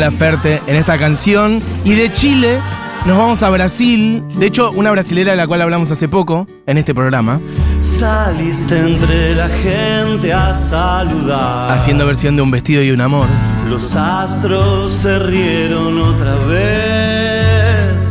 Laferte 0.00 0.60
en 0.66 0.74
esta 0.74 0.98
canción. 0.98 1.62
Y 1.84 1.94
de 1.94 2.12
Chile 2.12 2.58
nos 3.04 3.16
vamos 3.16 3.40
a 3.44 3.50
Brasil. 3.50 4.24
De 4.34 4.46
hecho, 4.46 4.72
una 4.72 4.90
brasilera 4.90 5.30
de 5.30 5.36
la 5.36 5.46
cual 5.46 5.62
hablamos 5.62 5.92
hace 5.92 6.08
poco 6.08 6.48
en 6.66 6.78
este 6.78 6.92
programa. 6.92 7.40
Saliste 7.84 8.80
entre 8.80 9.36
la 9.36 9.48
gente 9.48 10.32
a 10.32 10.52
saludar. 10.54 11.70
Haciendo 11.70 12.04
versión 12.04 12.34
de 12.34 12.42
Un 12.42 12.50
vestido 12.50 12.82
y 12.82 12.90
un 12.90 13.00
amor. 13.00 13.28
Los 13.68 13.94
astros 13.94 14.90
se 14.90 15.20
rieron 15.20 16.00
otra 16.00 16.34
vez. 16.46 18.02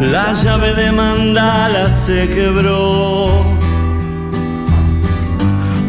La 0.00 0.34
llave 0.34 0.74
de 0.74 0.92
mandala 0.92 1.90
se 2.04 2.28
quebró. 2.28 3.53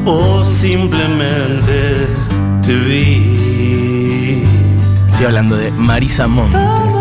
O 0.06 0.46
simplemente 0.46 2.08
te 2.62 2.76
vi. 2.76 4.44
Estoy 5.12 5.26
hablando 5.26 5.56
de 5.58 5.72
Marisa 5.72 6.28
Monte. 6.28 6.95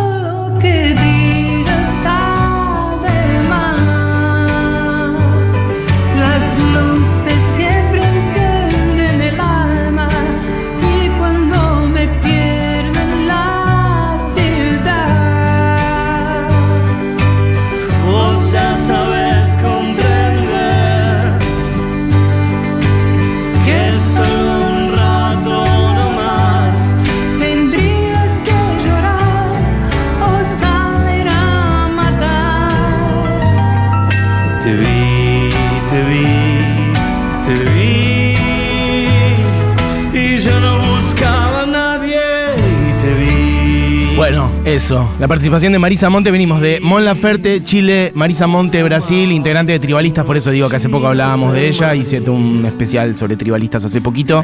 Eso. 44.74 45.08
La 45.20 45.28
participación 45.28 45.72
de 45.72 45.78
Marisa 45.78 46.10
Monte. 46.10 46.30
Venimos 46.30 46.60
de 46.60 46.80
Mon 46.80 47.04
Laferte, 47.04 47.62
Chile, 47.62 48.10
Marisa 48.14 48.46
Monte, 48.46 48.82
Brasil, 48.82 49.30
integrante 49.30 49.72
de 49.72 49.78
Tribalistas. 49.78 50.24
Por 50.24 50.36
eso 50.36 50.50
digo 50.50 50.68
que 50.68 50.76
hace 50.76 50.88
poco 50.88 51.06
hablábamos 51.06 51.52
de 51.52 51.68
ella. 51.68 51.94
Hice 51.94 52.20
un 52.20 52.64
especial 52.66 53.16
sobre 53.16 53.36
Tribalistas 53.36 53.84
hace 53.84 54.00
poquito. 54.00 54.42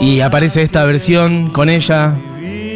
Y 0.00 0.20
aparece 0.20 0.62
esta 0.62 0.84
versión 0.84 1.50
con 1.50 1.68
ella 1.68 2.18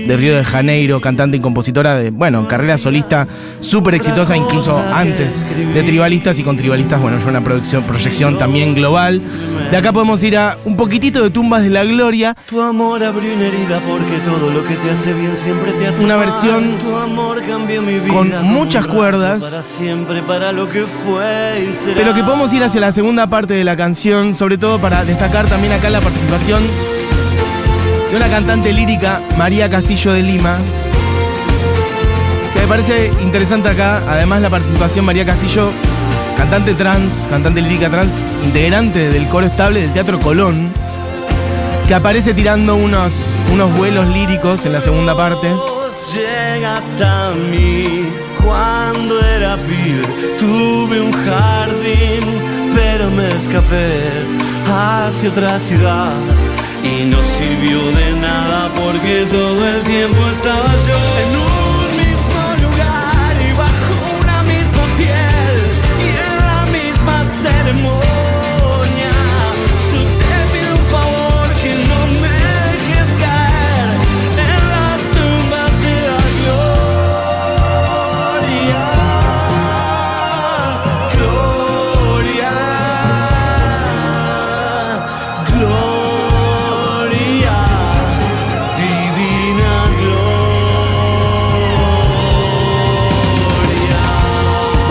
de 0.07 0.17
Río 0.17 0.37
de 0.37 0.45
Janeiro, 0.45 1.01
cantante 1.01 1.37
y 1.37 1.41
compositora 1.41 1.95
de, 1.95 2.11
bueno, 2.11 2.47
carrera 2.49 2.77
solista 2.79 3.27
súper 3.61 3.95
exitosa, 3.95 4.37
incluso 4.37 4.79
antes 4.93 5.45
de 5.75 5.83
Tribalistas 5.83 6.39
y 6.39 6.43
con 6.43 6.57
Tribalistas, 6.57 7.01
bueno, 7.01 7.19
ya 7.19 7.27
una 7.27 7.43
producción, 7.43 7.85
proyección 7.85 8.39
también 8.39 8.75
global. 8.75 9.23
De 9.71 9.77
acá 9.77 9.93
podemos 9.93 10.23
ir 10.23 10.37
a 10.37 10.59
un 10.65 10.77
poquitito 10.77 11.23
de 11.23 11.31
Tumbas 11.31 11.63
de 11.63 11.71
la 11.71 11.85
Gloria. 11.85 12.37
Tu 12.49 12.61
amor 12.61 13.03
abrió 13.03 13.35
una 13.35 13.47
herida 13.47 13.81
porque 13.81 14.19
todo 14.25 14.51
lo 14.51 14.65
que 14.65 14.75
te 14.75 14.91
hace 14.91 15.15
bien 15.15 15.35
siempre 15.37 15.73
te 15.73 15.87
hace 15.87 16.05
Una 16.05 16.17
versión 16.17 16.77
con 18.09 18.45
muchas 18.45 18.87
cuerdas. 18.87 19.43
fue. 21.05 21.95
Pero 21.95 22.15
que 22.15 22.23
podemos 22.23 22.53
ir 22.53 22.63
hacia 22.65 22.81
la 22.81 22.93
segunda 22.93 23.29
parte 23.29 23.55
de 23.55 23.65
la 23.65 23.77
canción, 23.77 24.35
sobre 24.35 24.59
todo 24.59 24.81
para 24.81 25.05
destacar 25.05 25.47
también 25.47 25.73
acá 25.73 25.89
la 25.91 26.01
participación 26.01 26.63
de 28.13 28.19
una 28.19 28.29
cantante 28.29 28.75
lírica, 28.75 29.23
María 29.39 29.71
Castillo 29.71 30.13
de 30.13 30.23
Lima. 30.23 30.59
Que 32.53 32.61
me 32.61 32.67
parece 32.67 33.11
interesante 33.23 33.71
acá, 33.71 34.03
además 34.07 34.43
la 34.43 34.51
participación 34.51 35.07
María 35.07 35.25
Castillo, 35.25 35.71
cantante 36.37 36.75
trans, 36.75 37.27
cantante 37.31 37.63
lírica 37.63 37.89
trans, 37.89 38.13
integrante 38.45 39.09
del 39.09 39.27
coro 39.29 39.47
estable 39.47 39.81
del 39.81 39.95
Teatro 39.95 40.21
Colón, 40.21 40.69
que 41.89 41.95
aparece 41.95 42.35
tirando 42.35 42.77
unos, 42.77 43.15
unos 43.51 43.75
vuelos 43.79 44.07
líricos 44.09 44.67
en 44.67 44.75
la 44.75 44.83
segunda 44.83 45.17
parte. 45.17 45.49
Vos 45.49 46.15
llegaste 46.15 47.03
a 47.03 47.31
mí 47.51 48.05
cuando 48.45 49.25
era 49.25 49.57
pibe 49.57 50.37
tuve 50.39 51.01
un 51.01 51.13
jardín, 51.13 52.21
pero 52.75 53.11
me 53.11 53.27
escapé 53.37 54.13
hacia 54.71 55.31
otra 55.31 55.59
ciudad. 55.59 56.42
Y 56.83 57.05
no 57.05 57.23
sirvió 57.25 57.93
de 57.93 58.13
nada 58.21 58.73
porque 58.75 59.27
todo 59.31 59.69
el 59.69 59.83
tiempo 59.85 60.29
estaba 60.31 60.73
yo 60.87 60.99
en 61.23 61.37
un 61.37 61.62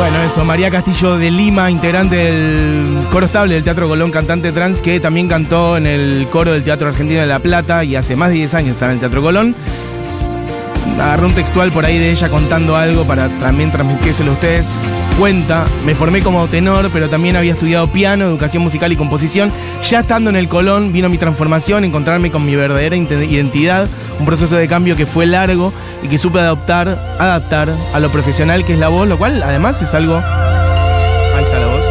Bueno, 0.02 0.20
eso, 0.24 0.44
María 0.44 0.72
Castillo 0.72 1.20
de 1.20 1.30
Lima, 1.30 1.70
integrante 1.70 2.16
del 2.16 3.08
coro 3.12 3.28
estable 3.28 3.54
del 3.54 3.64
Teatro 3.64 3.88
Colón, 3.88 4.10
cantante 4.10 4.52
trans, 4.52 4.80
que 4.80 5.00
también 5.00 5.28
cantó 5.28 5.78
en 5.78 5.86
el 5.86 6.28
coro 6.32 6.54
del 6.54 6.64
Teatro 6.64 6.88
Argentino 6.88 7.22
de 7.22 7.28
La 7.28 7.38
Plata 7.38 7.84
y 7.84 7.96
hace 7.96 8.16
más 8.16 8.30
de 8.30 8.38
10 8.38 8.54
años 8.56 8.70
está 8.72 8.88
en 8.88 8.94
el 8.94 9.00
Teatro 9.00 9.22
Colón. 9.22 9.54
Agarré 11.00 11.28
un 11.28 11.36
textual 11.36 11.72
por 11.72 11.86
ahí 11.86 12.00
de 12.00 12.10
ella 12.10 12.30
contando 12.30 12.76
algo 12.76 13.06
para 13.06 13.30
también 13.30 13.72
transmitírselo 13.72 14.32
a 14.32 14.34
ustedes. 14.34 14.66
Cuenta, 15.20 15.66
me 15.86 15.94
formé 15.94 16.24
como 16.24 16.48
tenor, 16.48 16.90
pero 16.92 17.08
también 17.08 17.36
había 17.36 17.54
estudiado 17.54 17.88
piano, 17.88 18.26
educación 18.26 18.64
musical 18.64 18.92
y 18.92 18.96
composición. 18.96 19.52
Ya 19.88 20.00
estando 20.00 20.32
en 20.32 20.36
el 20.36 20.48
Colón 20.48 20.94
vino 20.94 21.10
mi 21.10 21.20
transformación, 21.20 21.86
encontrarme 21.86 22.32
con 22.32 22.44
mi 22.44 22.56
verdadera 22.56 22.96
identidad, 22.96 23.88
un 24.22 24.26
proceso 24.26 24.56
de 24.56 24.68
cambio 24.68 24.96
que 24.96 25.08
fue 25.08 25.26
largo 25.26 25.74
y 26.04 26.08
que 26.08 26.18
supe 26.20 26.40
adaptar, 26.40 26.88
adaptar 27.20 27.70
a 27.94 28.00
lo 28.00 28.10
profesional 28.12 28.64
que 28.64 28.74
es 28.74 28.80
la 28.80 28.88
voz, 28.88 29.08
lo 29.08 29.18
cual 29.18 29.42
además 29.42 29.82
es 29.82 29.96
algo... 29.96 30.16
Ahí 30.16 31.44
está 31.44 31.60
la 31.60 31.66
voz. 31.66 31.82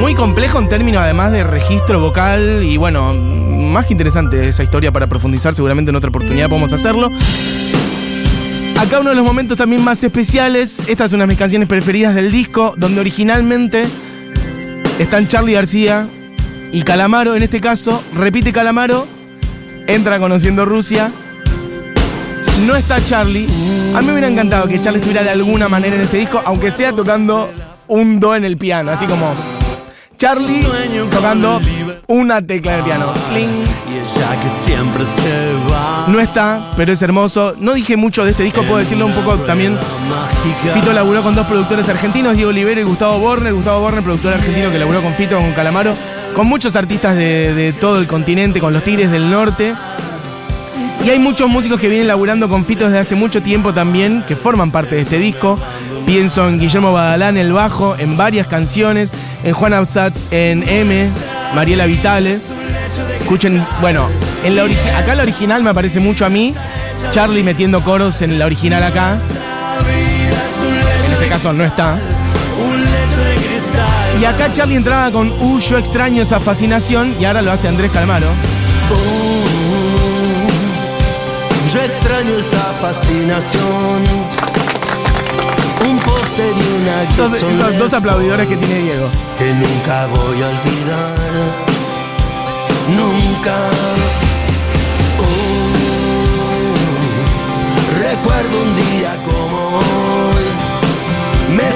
Muy 0.00 0.14
complejo 0.14 0.58
en 0.58 0.68
términos 0.68 1.00
además 1.02 1.30
de 1.32 1.44
registro 1.44 2.00
vocal 2.00 2.64
y 2.64 2.76
bueno, 2.76 3.14
más 3.14 3.86
que 3.86 3.94
interesante 3.94 4.48
esa 4.48 4.64
historia 4.64 4.90
para 4.90 5.06
profundizar, 5.06 5.54
seguramente 5.54 5.90
en 5.90 5.96
otra 5.96 6.10
oportunidad 6.10 6.48
podemos 6.48 6.72
hacerlo. 6.72 7.10
Acá 8.78 8.98
uno 9.00 9.10
de 9.10 9.16
los 9.16 9.24
momentos 9.24 9.56
también 9.58 9.84
más 9.84 10.02
especiales, 10.02 10.82
esta 10.88 11.04
es 11.04 11.12
una 11.12 11.22
de 11.22 11.28
mis 11.28 11.38
canciones 11.38 11.68
preferidas 11.68 12.16
del 12.16 12.32
disco, 12.32 12.74
donde 12.76 13.00
originalmente 13.00 13.84
están 14.98 15.28
Charlie 15.28 15.52
García 15.52 16.08
y 16.72 16.82
Calamaro, 16.82 17.36
en 17.36 17.44
este 17.44 17.60
caso, 17.60 18.02
repite 18.14 18.52
Calamaro, 18.52 19.06
entra 19.88 20.20
conociendo 20.20 20.64
Rusia, 20.64 21.10
no 22.66 22.76
está 22.76 23.04
Charlie. 23.04 23.48
A 23.96 24.00
mí 24.00 24.06
me 24.06 24.12
hubiera 24.12 24.28
encantado 24.28 24.68
que 24.68 24.80
Charlie 24.80 25.00
estuviera 25.00 25.24
de 25.24 25.30
alguna 25.30 25.68
manera 25.68 25.96
en 25.96 26.02
este 26.02 26.18
disco, 26.18 26.40
aunque 26.44 26.70
sea 26.70 26.92
tocando 26.92 27.50
un 27.88 28.20
do 28.20 28.36
en 28.36 28.44
el 28.44 28.58
piano, 28.58 28.92
así 28.92 29.06
como 29.06 29.34
Charlie 30.18 30.66
tocando 31.10 31.60
una 32.06 32.46
tecla 32.46 32.72
del 32.76 32.84
piano. 32.84 33.14
Cling. 33.30 33.64
Y 33.88 33.94
ella 33.94 34.40
que 34.40 34.48
siempre 34.48 35.04
se 35.04 35.54
va. 35.72 36.04
No 36.08 36.20
está, 36.20 36.72
pero 36.76 36.92
es 36.92 37.00
hermoso. 37.00 37.54
No 37.58 37.72
dije 37.72 37.96
mucho 37.96 38.24
de 38.24 38.32
este 38.32 38.42
disco, 38.42 38.62
puedo 38.62 38.78
decirlo 38.78 39.06
un 39.06 39.14
poco 39.14 39.36
también. 39.38 39.78
Fito 40.74 40.92
laburó 40.92 41.22
con 41.22 41.34
dos 41.34 41.46
productores 41.46 41.88
argentinos, 41.88 42.34
Diego 42.34 42.50
Olivero 42.50 42.80
y 42.80 42.84
Gustavo 42.84 43.18
Borner. 43.20 43.54
Gustavo 43.54 43.80
Borner, 43.80 44.02
productor 44.02 44.34
argentino 44.34 44.70
que 44.70 44.78
laburó 44.78 45.02
con 45.02 45.14
Fito, 45.14 45.38
con 45.38 45.52
Calamaro, 45.52 45.94
con 46.34 46.46
muchos 46.46 46.76
artistas 46.76 47.16
de, 47.16 47.54
de 47.54 47.72
todo 47.72 47.98
el 47.98 48.06
continente, 48.06 48.60
con 48.60 48.72
los 48.72 48.84
Tigres 48.84 49.10
del 49.10 49.30
Norte. 49.30 49.74
Y 51.04 51.10
hay 51.10 51.18
muchos 51.18 51.48
músicos 51.48 51.80
que 51.80 51.88
vienen 51.88 52.08
laburando 52.08 52.48
con 52.48 52.64
Fito 52.64 52.84
desde 52.84 52.98
hace 52.98 53.14
mucho 53.14 53.42
tiempo 53.42 53.72
también, 53.72 54.22
que 54.26 54.36
forman 54.36 54.70
parte 54.70 54.96
de 54.96 55.02
este 55.02 55.18
disco. 55.18 55.58
Pienso 56.04 56.48
en 56.48 56.58
Guillermo 56.58 56.92
Badalán, 56.92 57.36
el 57.36 57.52
bajo, 57.52 57.96
en 57.98 58.16
varias 58.16 58.46
canciones, 58.46 59.12
en 59.44 59.52
Juan 59.52 59.74
Absatz, 59.74 60.32
en 60.32 60.68
M, 60.68 61.08
Mariela 61.54 61.86
Vitales. 61.86 62.42
Escuchen, 63.20 63.64
bueno, 63.80 64.08
en 64.44 64.56
la 64.56 64.64
acá 64.98 65.14
la 65.14 65.22
original 65.22 65.62
me 65.62 65.72
parece 65.74 66.00
mucho 66.00 66.26
a 66.26 66.28
mí. 66.28 66.54
Charlie 67.12 67.42
metiendo 67.42 67.82
coros 67.84 68.22
en 68.22 68.38
la 68.38 68.46
original 68.46 68.82
acá. 68.82 69.18
En 71.06 71.12
este 71.12 71.28
caso 71.28 71.52
no 71.52 71.64
está. 71.64 71.98
Y 74.20 74.24
acá 74.24 74.52
Charlie 74.52 74.74
entraba 74.76 75.10
con 75.12 75.30
Uh, 75.40 75.58
yo 75.60 75.78
extraño 75.78 76.22
esa 76.22 76.40
fascinación 76.40 77.14
y 77.20 77.24
ahora 77.24 77.40
lo 77.42 77.52
hace 77.52 77.68
Andrés 77.68 77.92
Calamaro. 77.92 78.26
Yo 81.72 81.80
extraño 81.82 82.34
esa 82.36 82.72
fascinación. 82.80 84.02
Un 85.88 85.98
póster 85.98 86.52
y 86.56 86.82
una 86.82 87.02
Esos, 87.02 87.32
esos 87.34 87.78
dos 87.78 87.92
aplaudidores 87.92 88.48
que 88.48 88.56
tiene 88.56 88.82
Diego. 88.82 89.08
que 89.38 89.52
nunca 89.54 90.06
voy 90.06 90.42
a 90.42 90.48
olvidar. 90.48 91.14
Nunca. 92.96 93.56
Oh, 95.20 95.24
recuerdo 98.00 98.62
un 98.62 98.74
día 98.74 99.14
como 99.24 99.58
hoy. 99.78 100.46
Me 101.54 101.68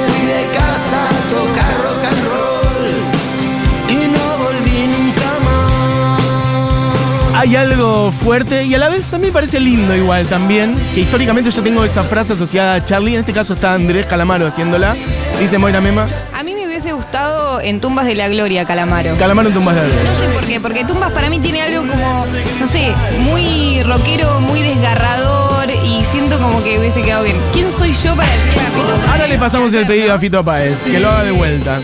Hay 7.42 7.56
algo 7.56 8.12
fuerte 8.12 8.62
y 8.66 8.72
a 8.76 8.78
la 8.78 8.88
vez 8.88 9.12
a 9.12 9.18
mí 9.18 9.26
me 9.26 9.32
parece 9.32 9.58
lindo 9.58 9.96
igual 9.96 10.28
también, 10.28 10.76
que 10.94 11.00
históricamente 11.00 11.50
yo 11.50 11.60
tengo 11.60 11.84
esa 11.84 12.04
frase 12.04 12.34
asociada 12.34 12.74
a 12.74 12.84
Charlie, 12.84 13.14
en 13.14 13.20
este 13.20 13.32
caso 13.32 13.54
está 13.54 13.74
Andrés 13.74 14.06
Calamaro 14.06 14.46
haciéndola, 14.46 14.94
dice 15.40 15.58
Moira 15.58 15.80
Mema, 15.80 16.06
A 16.38 16.44
mí 16.44 16.54
me 16.54 16.68
hubiese 16.68 16.92
gustado 16.92 17.60
en 17.60 17.80
Tumbas 17.80 18.06
de 18.06 18.14
la 18.14 18.28
Gloria, 18.28 18.64
Calamaro. 18.64 19.16
Calamaro 19.16 19.48
en 19.48 19.54
tumbas 19.54 19.74
de 19.74 19.80
algo. 19.80 19.92
No 20.04 20.14
sé 20.14 20.28
por 20.32 20.44
qué, 20.44 20.60
porque 20.60 20.84
Tumbas 20.84 21.10
para 21.10 21.28
mí 21.30 21.40
tiene 21.40 21.62
algo 21.62 21.80
como, 21.80 22.26
no 22.60 22.68
sé, 22.68 22.94
muy 23.18 23.82
rockero, 23.82 24.40
muy 24.40 24.62
desgarrador 24.62 25.68
y 25.84 26.04
siento 26.04 26.38
como 26.38 26.62
que 26.62 26.78
hubiese 26.78 27.02
quedado 27.02 27.24
bien. 27.24 27.38
¿Quién 27.52 27.72
soy 27.72 27.92
yo 27.92 28.14
para 28.14 28.28
decirle 28.30 28.60
a 28.60 28.70
Fito 28.70 28.94
Páez 28.94 29.08
Ahora 29.10 29.26
le 29.26 29.38
pasamos 29.38 29.74
el 29.74 29.84
pedido 29.88 30.14
a? 30.14 30.18
Fito 30.20 30.44
Páez, 30.44 30.84
que 30.84 31.00
lo 31.00 31.10
haga 31.10 31.24
de 31.24 31.32
vuelta. 31.32 31.80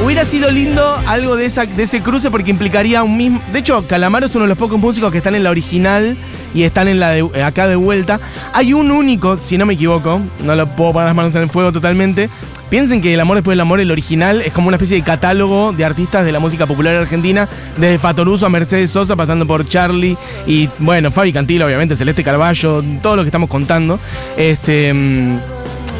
Hubiera 0.00 0.24
sido 0.24 0.50
lindo 0.50 0.84
algo 1.06 1.36
de, 1.36 1.46
esa, 1.46 1.64
de 1.64 1.82
ese 1.84 2.00
cruce 2.02 2.30
porque 2.30 2.50
implicaría 2.50 3.02
un 3.02 3.16
mismo... 3.16 3.40
De 3.52 3.60
hecho, 3.60 3.84
Calamaro 3.86 4.26
es 4.26 4.34
uno 4.34 4.44
de 4.44 4.48
los 4.48 4.58
pocos 4.58 4.78
músicos 4.78 5.12
que 5.12 5.18
están 5.18 5.34
en 5.36 5.44
la 5.44 5.50
original 5.50 6.16
y 6.54 6.64
están 6.64 6.88
en 6.88 6.98
la 6.98 7.10
de- 7.10 7.42
acá 7.44 7.68
de 7.68 7.76
vuelta. 7.76 8.18
Hay 8.52 8.72
un 8.72 8.90
único, 8.90 9.38
si 9.42 9.56
no 9.56 9.64
me 9.64 9.74
equivoco, 9.74 10.20
no 10.42 10.56
lo 10.56 10.66
puedo 10.66 10.92
poner 10.92 11.06
las 11.06 11.14
manos 11.14 11.34
en 11.36 11.42
el 11.42 11.50
fuego 11.50 11.70
totalmente. 11.72 12.28
Piensen 12.68 13.00
que 13.00 13.14
El 13.14 13.20
Amor 13.20 13.36
Después 13.36 13.52
del 13.52 13.60
Amor, 13.60 13.78
el 13.80 13.90
original, 13.92 14.40
es 14.42 14.52
como 14.52 14.68
una 14.68 14.76
especie 14.76 14.96
de 14.96 15.02
catálogo 15.02 15.72
de 15.72 15.84
artistas 15.84 16.24
de 16.24 16.32
la 16.32 16.40
música 16.40 16.66
popular 16.66 16.96
argentina, 16.96 17.48
desde 17.76 17.98
Fatoruso 17.98 18.44
a 18.46 18.48
Mercedes 18.48 18.90
Sosa, 18.90 19.14
pasando 19.14 19.46
por 19.46 19.66
Charlie 19.68 20.16
y, 20.46 20.68
bueno, 20.78 21.10
Fabi 21.10 21.32
Cantilo, 21.32 21.64
obviamente, 21.66 21.94
Celeste 21.94 22.24
Carballo, 22.24 22.82
todo 23.02 23.14
lo 23.16 23.22
que 23.22 23.28
estamos 23.28 23.48
contando. 23.48 24.00
Este... 24.36 24.92
mm, 24.92 25.38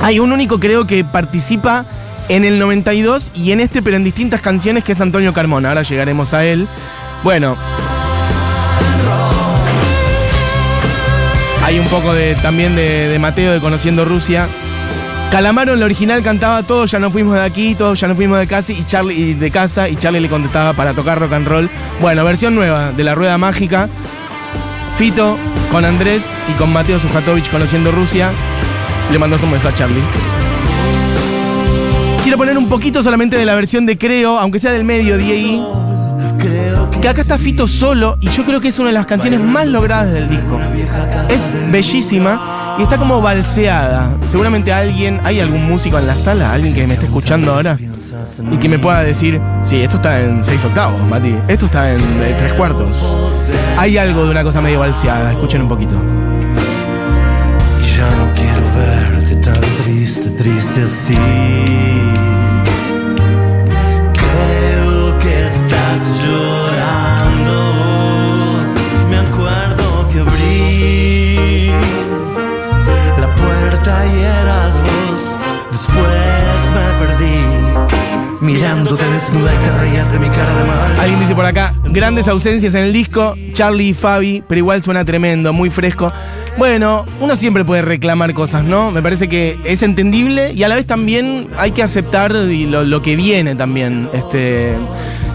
hay 0.00 0.18
un 0.18 0.32
único 0.32 0.58
creo 0.58 0.86
que 0.86 1.04
participa 1.04 1.84
en 2.28 2.44
el 2.44 2.58
92 2.58 3.32
y 3.34 3.52
en 3.52 3.60
este, 3.60 3.82
pero 3.82 3.96
en 3.96 4.04
distintas 4.04 4.40
canciones, 4.40 4.84
que 4.84 4.92
es 4.92 5.00
Antonio 5.00 5.32
Carmona. 5.32 5.70
Ahora 5.70 5.82
llegaremos 5.82 6.34
a 6.34 6.44
él. 6.44 6.66
Bueno. 7.22 7.56
Hay 11.64 11.78
un 11.78 11.86
poco 11.86 12.12
de, 12.12 12.34
también 12.36 12.74
de, 12.74 13.16
Mateo 13.20 13.52
de 13.52 13.60
Conociendo 13.60 14.04
Rusia. 14.04 14.48
Calamaro 15.30 15.72
en 15.72 15.80
la 15.80 15.86
original 15.86 16.22
cantaba 16.22 16.62
todos 16.62 16.90
ya 16.90 16.98
no 16.98 17.10
fuimos 17.10 17.34
de 17.34 17.40
aquí, 17.40 17.74
todos 17.74 17.98
ya 17.98 18.06
no 18.06 18.14
fuimos 18.14 18.38
de 18.38 18.46
casa 18.46 18.72
y 18.72 18.84
Charlie 18.84 19.32
de 19.32 19.50
casa 19.50 19.88
y 19.88 19.96
Charlie 19.96 20.20
le 20.20 20.28
contestaba 20.28 20.74
para 20.74 20.92
tocar 20.92 21.18
rock 21.18 21.32
and 21.32 21.46
roll. 21.46 21.70
Bueno, 22.02 22.24
versión 22.24 22.54
nueva 22.54 22.92
de 22.92 23.04
la 23.04 23.14
rueda 23.14 23.38
mágica. 23.38 23.88
Fito 24.98 25.38
con 25.70 25.86
Andrés 25.86 26.36
y 26.50 26.52
con 26.58 26.70
Mateo 26.70 27.00
Sujatovich 27.00 27.50
conociendo 27.50 27.90
Rusia. 27.92 28.30
Le 29.10 29.18
mandó 29.18 29.38
un 29.42 29.52
beso 29.52 29.68
a 29.68 29.74
Charlie. 29.74 30.02
Quiero 32.32 32.44
poner 32.44 32.56
un 32.56 32.66
poquito 32.70 33.02
solamente 33.02 33.36
de 33.36 33.44
la 33.44 33.54
versión 33.54 33.84
de 33.84 33.98
Creo, 33.98 34.38
aunque 34.38 34.58
sea 34.58 34.72
del 34.72 34.84
medio. 34.84 35.18
Creo 36.38 36.90
que 36.90 37.06
acá 37.06 37.20
está 37.20 37.36
Fito 37.36 37.68
solo 37.68 38.16
y 38.22 38.28
yo 38.30 38.46
creo 38.46 38.58
que 38.58 38.68
es 38.68 38.78
una 38.78 38.88
de 38.88 38.94
las 38.94 39.04
canciones 39.04 39.38
más 39.38 39.66
logradas 39.66 40.14
del 40.14 40.30
disco. 40.30 40.58
Es 41.28 41.52
bellísima 41.70 42.76
y 42.78 42.84
está 42.84 42.96
como 42.96 43.20
balseada. 43.20 44.16
Seguramente 44.28 44.72
alguien, 44.72 45.20
hay 45.24 45.40
algún 45.40 45.68
músico 45.68 45.98
en 45.98 46.06
la 46.06 46.16
sala, 46.16 46.54
alguien 46.54 46.72
que 46.72 46.86
me 46.86 46.94
esté 46.94 47.04
escuchando 47.04 47.52
ahora 47.52 47.76
y 48.50 48.56
que 48.56 48.66
me 48.66 48.78
pueda 48.78 49.02
decir, 49.02 49.38
sí, 49.62 49.82
esto 49.82 49.96
está 49.96 50.18
en 50.22 50.42
seis 50.42 50.64
octavos, 50.64 51.06
Mati, 51.06 51.34
esto 51.48 51.66
está 51.66 51.92
en 51.92 52.00
eh, 52.00 52.34
tres 52.38 52.54
cuartos. 52.54 53.14
Hay 53.76 53.98
algo 53.98 54.24
de 54.24 54.30
una 54.30 54.42
cosa 54.42 54.62
medio 54.62 54.80
balseada, 54.80 55.32
escuchen 55.32 55.60
un 55.60 55.68
poquito. 55.68 55.96
ya 57.94 58.16
no 58.16 58.32
quiero 58.32 58.62
ver 58.74 59.12
triste 60.36 60.82
así. 60.82 62.01
Alguien 81.00 81.18
dice 81.20 81.34
por 81.34 81.44
acá, 81.44 81.74
grandes 81.84 82.28
ausencias 82.28 82.74
en 82.74 82.84
el 82.84 82.92
disco, 82.92 83.34
Charlie 83.54 83.88
y 83.88 83.94
Fabi, 83.94 84.44
pero 84.48 84.58
igual 84.58 84.82
suena 84.82 85.04
tremendo, 85.04 85.52
muy 85.52 85.68
fresco. 85.68 86.12
Bueno, 86.56 87.04
uno 87.20 87.34
siempre 87.34 87.64
puede 87.64 87.82
reclamar 87.82 88.34
cosas, 88.34 88.62
¿no? 88.62 88.90
Me 88.90 89.02
parece 89.02 89.28
que 89.28 89.58
es 89.64 89.82
entendible 89.82 90.52
y 90.52 90.62
a 90.62 90.68
la 90.68 90.76
vez 90.76 90.86
también 90.86 91.48
hay 91.58 91.72
que 91.72 91.82
aceptar 91.82 92.32
lo, 92.32 93.02
que 93.02 93.16
viene 93.16 93.56
también. 93.56 94.08
Este, 94.12 94.74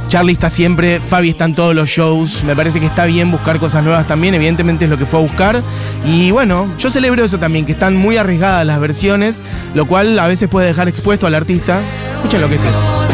Charlie 0.07 0.33
está 0.33 0.49
siempre, 0.49 1.01
Fabi 1.01 1.31
está 1.31 1.45
en 1.45 1.53
todos 1.53 1.75
los 1.75 1.89
shows, 1.89 2.43
me 2.45 2.55
parece 2.55 2.79
que 2.79 2.85
está 2.85 3.05
bien 3.05 3.29
buscar 3.29 3.59
cosas 3.59 3.83
nuevas 3.83 4.07
también, 4.07 4.35
evidentemente 4.35 4.85
es 4.85 4.89
lo 4.89 4.97
que 4.97 5.05
fue 5.05 5.19
a 5.19 5.23
buscar. 5.23 5.61
Y 6.05 6.31
bueno, 6.31 6.71
yo 6.79 6.89
celebro 6.91 7.25
eso 7.25 7.39
también, 7.39 7.65
que 7.65 7.73
están 7.73 7.97
muy 7.97 8.15
arriesgadas 8.15 8.65
las 8.65 8.79
versiones, 8.79 9.41
lo 9.73 9.85
cual 9.85 10.17
a 10.19 10.27
veces 10.27 10.47
puede 10.47 10.67
dejar 10.67 10.87
expuesto 10.87 11.27
al 11.27 11.35
artista. 11.35 11.81
Escuchen 12.15 12.41
lo 12.41 12.47
que 12.47 12.55
es. 12.55 13.06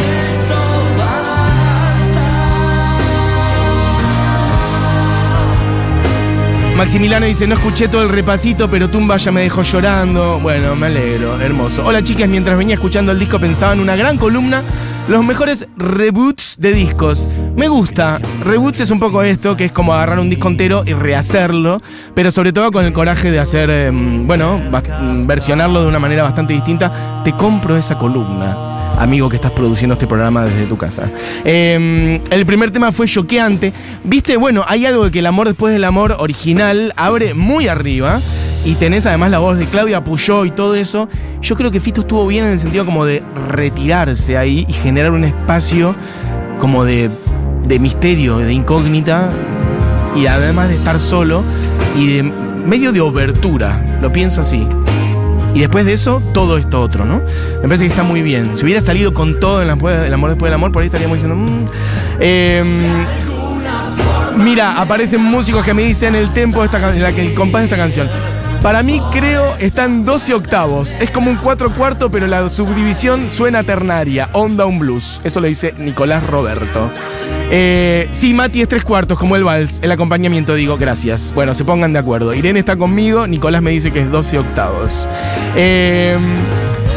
Maximiliano 6.84 7.26
dice, 7.26 7.48
no 7.48 7.56
escuché 7.56 7.88
todo 7.88 8.02
el 8.02 8.10
repasito, 8.10 8.70
pero 8.70 8.90
Tumba 8.90 9.16
ya 9.16 9.32
me 9.32 9.40
dejó 9.40 9.62
llorando. 9.64 10.38
Bueno, 10.42 10.76
me 10.76 10.88
alegro, 10.88 11.40
hermoso. 11.40 11.82
Hola 11.86 12.04
chicas, 12.04 12.28
mientras 12.28 12.58
venía 12.58 12.76
escuchando 12.76 13.14
el 13.14 13.20
disco 13.20 13.40
pensaba 13.40 13.72
en 13.72 13.80
una 13.80 13.96
gran 13.96 14.18
columna, 14.18 14.62
los 15.08 15.24
mejores 15.24 15.66
reboots 15.78 16.58
de 16.60 16.74
discos. 16.74 17.26
Me 17.56 17.70
gusta, 17.70 18.20
reboots 18.44 18.82
es 18.82 18.92
un 18.92 19.00
poco 19.00 19.24
esto, 19.24 19.56
que 19.56 19.64
es 19.64 19.72
como 19.72 19.94
agarrar 19.94 20.20
un 20.20 20.30
disco 20.30 20.50
entero 20.50 20.84
y 20.86 20.92
rehacerlo, 20.92 21.82
pero 22.16 22.32
sobre 22.32 22.52
todo 22.52 22.70
con 22.74 22.84
el 22.84 22.92
coraje 22.92 23.32
de 23.32 23.40
hacer, 23.40 23.70
eh, 23.70 23.90
bueno, 23.94 24.60
bas- 24.70 25.26
versionarlo 25.26 25.84
de 25.84 25.88
una 25.88 26.00
manera 26.00 26.24
bastante 26.24 26.52
distinta. 26.52 27.22
Te 27.24 27.32
compro 27.32 27.78
esa 27.78 27.98
columna 27.98 28.73
amigo 28.98 29.30
que 29.30 29.36
estás 29.36 29.52
produciendo 29.52 29.94
este 29.94 30.08
programa 30.08 30.46
desde 30.46 30.66
tu 30.66 30.78
casa. 30.78 31.10
Eh, 31.44 32.22
el 32.30 32.46
primer 32.46 32.72
tema 32.72 32.92
fue 32.92 33.08
choqueante. 33.08 33.74
Viste, 34.04 34.38
bueno, 34.38 34.64
hay 34.68 34.86
algo 34.86 35.06
de 35.06 35.12
que 35.12 35.20
el 35.20 35.26
amor 35.26 35.48
después 35.48 35.74
del 35.74 35.84
amor 35.84 36.16
original 36.20 36.94
abre 36.96 37.34
muy 37.34 37.68
arriba. 37.68 38.22
Y 38.66 38.76
tenés 38.76 39.06
además 39.06 39.30
la 39.30 39.40
voz 39.40 39.58
de 39.58 39.66
Claudia 39.66 40.04
Puyó 40.06 40.46
y 40.46 40.52
todo 40.52 40.76
eso. 40.76 41.10
Yo 41.42 41.56
creo 41.56 41.70
que 41.70 41.82
Fito 41.82 42.02
estuvo 42.02 42.26
bien 42.26 42.46
en 42.46 42.54
el 42.54 42.60
sentido 42.60 42.86
como 42.86 43.06
de 43.06 43.22
retirarse 43.50 44.38
ahí 44.38 44.66
y 44.70 44.74
generar 44.74 45.12
un 45.12 45.26
espacio 45.26 45.94
como 46.60 46.86
de, 46.86 47.10
de 47.66 47.80
misterio, 47.80 48.38
de 48.38 48.54
incógnita. 48.54 49.32
Y 50.16 50.28
además 50.28 50.70
de 50.70 50.76
estar 50.76 51.00
solo 51.00 51.44
y 51.98 52.08
de 52.08 52.24
medio 52.24 52.94
de 52.94 53.02
obertura. 53.02 54.00
Lo 54.02 54.14
pienso 54.14 54.42
así. 54.42 54.66
Y 55.54 55.60
después 55.60 55.86
de 55.86 55.94
eso, 55.94 56.22
todo 56.34 56.58
esto 56.58 56.82
otro, 56.82 57.06
¿no? 57.06 57.22
Me 57.62 57.68
parece 57.68 57.84
que 57.86 57.92
está 57.92 58.04
muy 58.04 58.22
bien. 58.22 58.58
Si 58.58 58.64
hubiera 58.64 58.82
salido 58.82 59.14
con 59.14 59.40
todo 59.40 59.62
en 59.62 59.68
la, 59.68 59.74
el 59.74 60.14
amor 60.14 60.32
después 60.32 60.50
del 60.50 60.56
amor, 60.56 60.72
por 60.72 60.82
ahí 60.82 60.88
estaríamos 60.88 61.18
diciendo. 61.18 61.36
mm. 61.36 61.66
Eh, 62.20 62.64
mira, 64.38 64.82
aparecen 64.82 65.22
músicos 65.22 65.64
que 65.64 65.74
me 65.74 65.84
dicen 65.84 66.16
el 66.16 66.30
tempo 66.32 66.60
de 66.62 66.66
esta 66.66 66.80
la 66.80 67.10
el 67.10 67.34
compás 67.34 67.62
de 67.62 67.66
esta 67.66 67.78
canción. 67.78 68.10
Para 68.64 68.82
mí, 68.82 69.02
creo, 69.12 69.56
están 69.58 70.06
12 70.06 70.34
octavos. 70.36 70.92
Es 71.02 71.12
como 71.12 71.30
un 71.30 71.36
4 71.38 71.76
cuarto, 71.76 72.10
pero 72.10 72.28
la 72.28 72.48
subdivisión 72.48 73.28
suena 73.30 73.64
ternaria. 73.64 74.30
Onda 74.32 74.66
un 74.66 74.80
blues. 74.80 75.20
Eso 75.26 75.42
lo 75.42 75.48
dice 75.48 75.74
Nicolás 75.78 76.26
Roberto. 76.26 76.90
Eh, 77.52 78.10
sí, 78.12 78.34
Mati 78.34 78.62
es 78.62 78.68
tres 78.68 78.84
cuartos, 78.84 79.18
como 79.18 79.36
el 79.36 79.44
vals. 79.44 79.80
El 79.82 79.92
acompañamiento, 79.92 80.56
digo, 80.56 80.78
gracias. 80.78 81.34
Bueno, 81.34 81.54
se 81.54 81.64
pongan 81.66 81.94
de 81.94 82.00
acuerdo. 82.00 82.34
Irene 82.34 82.60
está 82.60 82.76
conmigo, 82.76 83.28
Nicolás 83.28 83.62
me 83.62 83.72
dice 83.72 83.92
que 83.92 84.02
es 84.02 84.12
12 84.12 84.40
octavos. 84.40 85.10
Eh, 85.56 86.18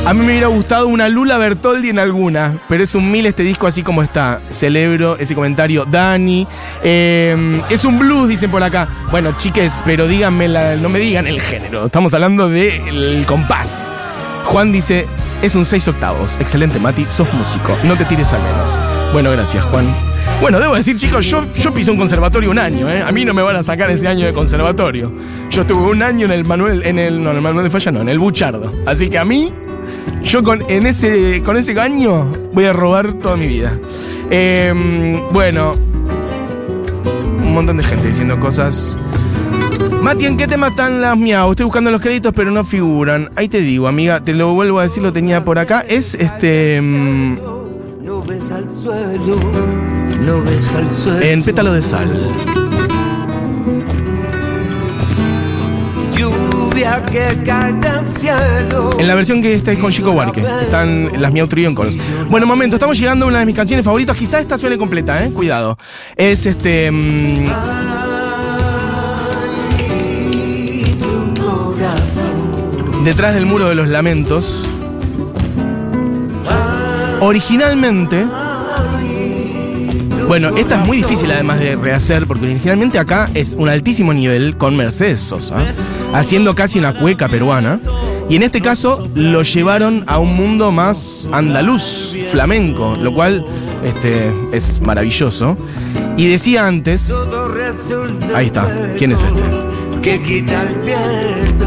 a 0.07 0.15
mí 0.15 0.21
me 0.21 0.27
hubiera 0.27 0.47
gustado 0.47 0.87
una 0.87 1.09
Lula 1.09 1.37
Bertoldi 1.37 1.91
en 1.91 1.99
alguna, 1.99 2.59
pero 2.69 2.85
es 2.85 2.95
un 2.95 3.11
mil 3.11 3.27
este 3.27 3.43
disco 3.43 3.67
así 3.67 3.83
como 3.83 4.03
está. 4.03 4.41
Celebro 4.51 5.19
ese 5.19 5.35
comentario. 5.35 5.85
Dani, 5.85 6.47
eh, 6.85 7.61
es 7.69 7.85
un 7.85 7.99
blues, 7.99 8.29
dicen 8.29 8.51
por 8.51 8.63
acá. 8.63 8.87
Bueno, 9.11 9.33
chiques, 9.37 9.75
pero 9.85 10.07
díganme, 10.07 10.49
no 10.79 10.89
me 10.89 11.01
digan 11.01 11.27
el 11.27 11.41
género. 11.41 11.87
Estamos 11.87 12.15
hablando 12.15 12.49
del 12.49 13.25
compás. 13.27 13.91
Juan 14.45 14.71
dice, 14.71 15.07
es 15.43 15.57
un 15.57 15.67
6 15.67 15.89
octavos. 15.89 16.37
Excelente, 16.41 16.79
Mati, 16.79 17.05
sos 17.11 17.27
músico. 17.35 17.77
No 17.83 17.97
te 17.99 18.05
tires 18.05 18.33
a 18.33 18.39
menos. 18.39 19.13
Bueno, 19.13 19.33
gracias, 19.33 19.65
Juan. 19.65 19.93
Bueno, 20.41 20.61
debo 20.61 20.75
decir, 20.75 20.97
chicos, 20.97 21.27
yo, 21.27 21.45
yo 21.55 21.73
pisé 21.73 21.91
un 21.91 21.97
conservatorio 21.97 22.51
un 22.51 22.59
año, 22.59 22.89
¿eh? 22.91 23.03
A 23.03 23.11
mí 23.11 23.25
no 23.25 23.33
me 23.33 23.43
van 23.43 23.57
a 23.57 23.63
sacar 23.63 23.91
ese 23.91 24.07
año 24.07 24.27
de 24.27 24.33
conservatorio. 24.33 25.11
Yo 25.51 25.63
estuve 25.63 25.91
un 25.91 26.03
año 26.03 26.27
en 26.27 26.33
el 26.33 26.45
Manuel, 26.45 26.83
en 26.85 26.99
el, 26.99 27.23
no, 27.23 27.31
en 27.31 27.37
el 27.37 27.43
Manuel 27.43 27.65
de 27.65 27.71
Falla, 27.71 27.91
no, 27.91 28.03
en 28.03 28.09
el 28.09 28.19
Buchardo. 28.19 28.73
Así 28.85 29.09
que 29.09 29.19
a 29.19 29.25
mí, 29.25 29.53
yo 30.23 30.43
con, 30.43 30.63
en 30.69 30.87
ese, 30.87 31.43
con 31.43 31.57
ese 31.57 31.79
año 31.81 32.27
voy 32.53 32.65
a 32.67 32.73
robar 32.73 33.15
toda 33.15 33.37
mi 33.37 33.47
vida. 33.47 33.79
Eh, 34.31 34.73
bueno, 35.33 35.73
un 37.43 37.55
montón 37.55 37.79
de 37.79 37.85
gente 37.85 38.09
diciendo 38.09 38.39
cosas. 38.39 38.99
Mati, 40.03 40.27
¿en 40.27 40.37
qué 40.37 40.47
tema 40.47 40.69
están 40.69 41.01
las 41.01 41.17
miau? 41.17 41.51
Estoy 41.51 41.65
buscando 41.65 41.91
los 41.91 42.01
créditos, 42.01 42.33
pero 42.35 42.51
no 42.51 42.65
figuran. 42.65 43.31
Ahí 43.35 43.49
te 43.49 43.61
digo, 43.61 43.89
amiga, 43.89 44.21
te 44.23 44.35
lo 44.35 44.53
vuelvo 44.53 44.79
a 44.81 44.85
decir, 44.85 45.03
lo 45.03 45.13
tenía 45.13 45.45
por 45.45 45.59
acá. 45.59 45.85
Es 45.89 46.15
este. 46.15 46.81
mm, 46.81 47.39
suelo, 48.83 49.41
no 50.27 50.43
ves 50.43 50.75
al 50.75 50.93
suelo. 50.93 51.21
en 51.21 51.43
pétalo 51.45 51.73
de 51.73 51.83
sal. 51.83 52.09
Lluvia 56.13 57.03
que 57.05 57.43
cae 57.45 57.73
del 57.75 58.09
cielo. 58.17 58.91
En 58.99 59.07
la 59.07 59.15
versión 59.15 59.41
que 59.41 59.55
está 59.55 59.73
es 59.73 59.79
con 59.79 59.93
Chico 59.93 60.11
Huarque. 60.11 60.45
Están 60.63 61.21
las 61.21 61.33
Miau 61.33 61.47
Trio 61.47 61.69
en 61.69 61.75
coros. 61.75 61.97
Bueno, 62.29 62.47
momento, 62.47 62.77
estamos 62.77 62.99
llegando 62.99 63.27
a 63.27 63.29
una 63.29 63.39
de 63.41 63.47
mis 63.47 63.57
canciones 63.57 63.85
favoritas. 63.85 64.17
Quizás 64.17 64.41
esta 64.41 64.59
suene 64.59 64.77
completa, 64.77 65.25
¿eh? 65.25 65.31
Cuidado. 65.31 65.79
Es 66.17 66.47
este. 66.47 66.91
mm, 66.91 67.47
Detrás 73.05 73.35
del 73.35 73.47
muro 73.47 73.69
de 73.69 73.75
los 73.77 73.89
lamentos. 73.89 74.63
Originalmente. 77.21 78.27
Bueno, 80.27 80.57
esta 80.57 80.81
es 80.81 80.87
muy 80.87 80.99
difícil 80.99 81.31
además 81.31 81.61
de 81.61 81.77
rehacer, 81.77 82.27
porque 82.27 82.47
originalmente 82.47 82.99
acá 82.99 83.31
es 83.35 83.55
un 83.59 83.69
altísimo 83.69 84.13
nivel 84.13 84.57
con 84.57 84.77
Mercedes 84.77 85.21
Sosa, 85.21 85.57
haciendo 86.13 86.55
casi 86.55 86.79
una 86.79 86.99
cueca 86.99 87.29
peruana. 87.29 87.81
Y 88.29 88.37
en 88.37 88.43
este 88.43 88.61
caso 88.61 89.09
lo 89.15 89.43
llevaron 89.43 90.03
a 90.09 90.19
un 90.19 90.35
mundo 90.35 90.73
más 90.73 91.29
andaluz, 91.31 92.17
flamenco, 92.33 92.97
lo 93.01 93.15
cual 93.15 93.45
este, 93.85 94.33
es 94.53 94.81
maravilloso. 94.81 95.57
Y 96.17 96.27
decía 96.27 96.67
antes, 96.67 97.15
ahí 98.35 98.47
está, 98.47 98.67
¿quién 98.99 99.13
es 99.13 99.23
este? 99.23 99.67
que 100.07 100.23
quita 100.23 100.63
el 100.63 100.75
viento, 100.83 101.67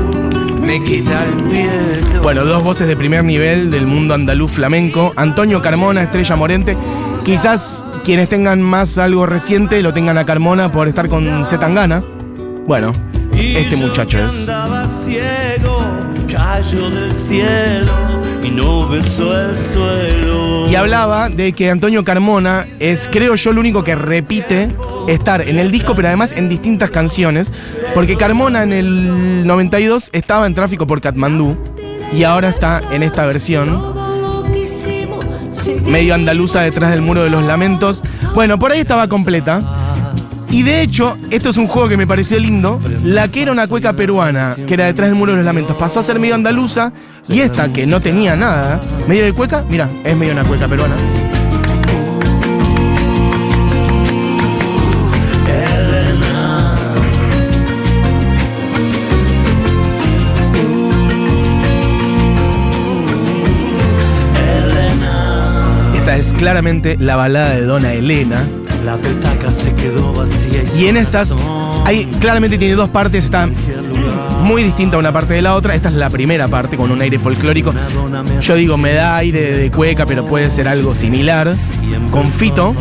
me 0.62 0.82
quita 0.82 1.26
el 1.26 1.44
viento. 1.44 2.22
Bueno, 2.24 2.46
dos 2.46 2.64
voces 2.64 2.88
de 2.88 2.96
primer 2.96 3.22
nivel 3.26 3.70
del 3.70 3.86
mundo 3.86 4.14
andaluz 4.14 4.52
flamenco. 4.52 5.12
Antonio 5.18 5.62
Carmona, 5.62 6.04
Estrella 6.04 6.38
Morente. 6.38 6.78
Quizás 7.24 7.86
quienes 8.04 8.30
tengan 8.30 8.62
más 8.62 8.98
algo 8.98 9.26
reciente 9.26 9.82
lo 9.82 9.94
tengan 9.94 10.18
a 10.18 10.26
Carmona 10.26 10.72
por 10.72 10.88
estar 10.88 11.10
con 11.10 11.46
Zetangana. 11.48 12.02
Bueno, 12.66 12.94
este 13.34 13.76
muchacho 13.76 14.20
es. 14.20 14.34
Y 20.70 20.76
hablaba 20.76 21.30
de 21.30 21.54
que 21.54 21.70
Antonio 21.70 22.04
Carmona 22.04 22.66
es, 22.80 23.10
creo 23.12 23.36
yo, 23.36 23.52
el 23.52 23.60
único 23.60 23.84
que 23.84 23.96
repite 23.96 24.70
estar 25.08 25.42
en 25.42 25.60
el 25.60 25.72
disco, 25.72 25.96
pero 25.96 26.08
además 26.08 26.32
en 26.32 26.50
distintas 26.50 26.92
canciones. 26.92 27.52
Porque 27.94 28.18
Carmona 28.18 28.64
en 28.64 28.74
el 28.74 29.48
92 29.48 30.10
estaba 30.14 30.46
en 30.46 30.54
tráfico 30.54 30.88
por 30.88 31.02
Katmandú 31.02 31.58
y 32.14 32.24
ahora 32.24 32.50
está 32.50 32.82
en 32.92 33.04
esta 33.04 33.26
versión. 33.26 33.99
Medio 35.86 36.16
andaluza 36.16 36.62
detrás 36.62 36.92
del 36.92 37.02
muro 37.02 37.24
de 37.24 37.30
los 37.30 37.44
lamentos. 37.44 38.04
Bueno, 38.36 38.60
por 38.60 38.72
ahí 38.72 38.80
estaba 38.80 39.08
completa. 39.08 39.62
Y 40.52 40.64
de 40.64 40.82
hecho, 40.82 41.18
esto 41.30 41.50
es 41.50 41.58
un 41.58 41.68
juego 41.68 41.88
que 41.90 41.98
me 41.98 42.08
pareció 42.08 42.40
lindo. 42.40 42.80
La 43.04 43.28
que 43.28 43.44
era 43.44 43.52
una 43.52 43.68
cueca 43.68 43.94
peruana, 43.94 44.56
que 44.68 44.74
era 44.74 44.86
detrás 44.86 45.10
del 45.10 45.18
muro 45.18 45.34
de 45.34 45.38
los 45.38 45.46
lamentos, 45.46 45.78
pasó 45.78 46.00
a 46.00 46.04
ser 46.04 46.20
medio 46.20 46.36
andaluza. 46.36 46.92
Y 47.28 47.42
esta, 47.42 47.72
que 47.72 47.86
no 47.86 48.02
tenía 48.02 48.36
nada, 48.36 48.82
medio 49.08 49.24
de 49.24 49.34
cueca, 49.34 49.64
mira, 49.70 49.90
es 50.04 50.16
medio 50.18 50.34
una 50.34 50.44
cueca 50.44 50.68
peruana. 50.68 50.96
Claramente 66.40 66.96
la 66.98 67.18
balada 67.18 67.50
de 67.50 67.66
Dona 67.66 67.94
Elena. 67.94 68.48
La 68.86 68.96
petaca 68.96 69.52
se 69.52 69.76
quedó 69.76 70.14
vacía 70.14 70.64
Y 70.78 70.88
en 70.88 70.96
estas, 70.96 71.36
hay, 71.84 72.06
claramente 72.22 72.58
tiene 72.58 72.76
dos 72.76 72.90
partes, 72.90 73.26
está 73.26 73.50
muy 74.42 74.64
distinta 74.64 74.98
una 74.98 75.12
parte 75.12 75.34
de 75.34 75.42
la 75.42 75.54
otra. 75.54 75.76
Esta 75.76 75.90
es 75.90 75.96
la 75.96 76.10
primera 76.10 76.48
parte 76.48 76.78
con 76.78 76.92
un 76.92 77.02
aire 77.02 77.20
folclórico. 77.20 77.74
Yo 78.42 78.56
digo, 78.56 78.78
me 78.78 78.94
da 78.94 79.18
aire 79.18 79.58
de 79.58 79.70
cueca, 79.70 80.06
pero 80.06 80.26
puede 80.26 80.50
ser 80.50 80.70
algo 80.70 80.96
similar. 80.96 81.56
Con 82.10 82.32
Fito. 82.32 82.74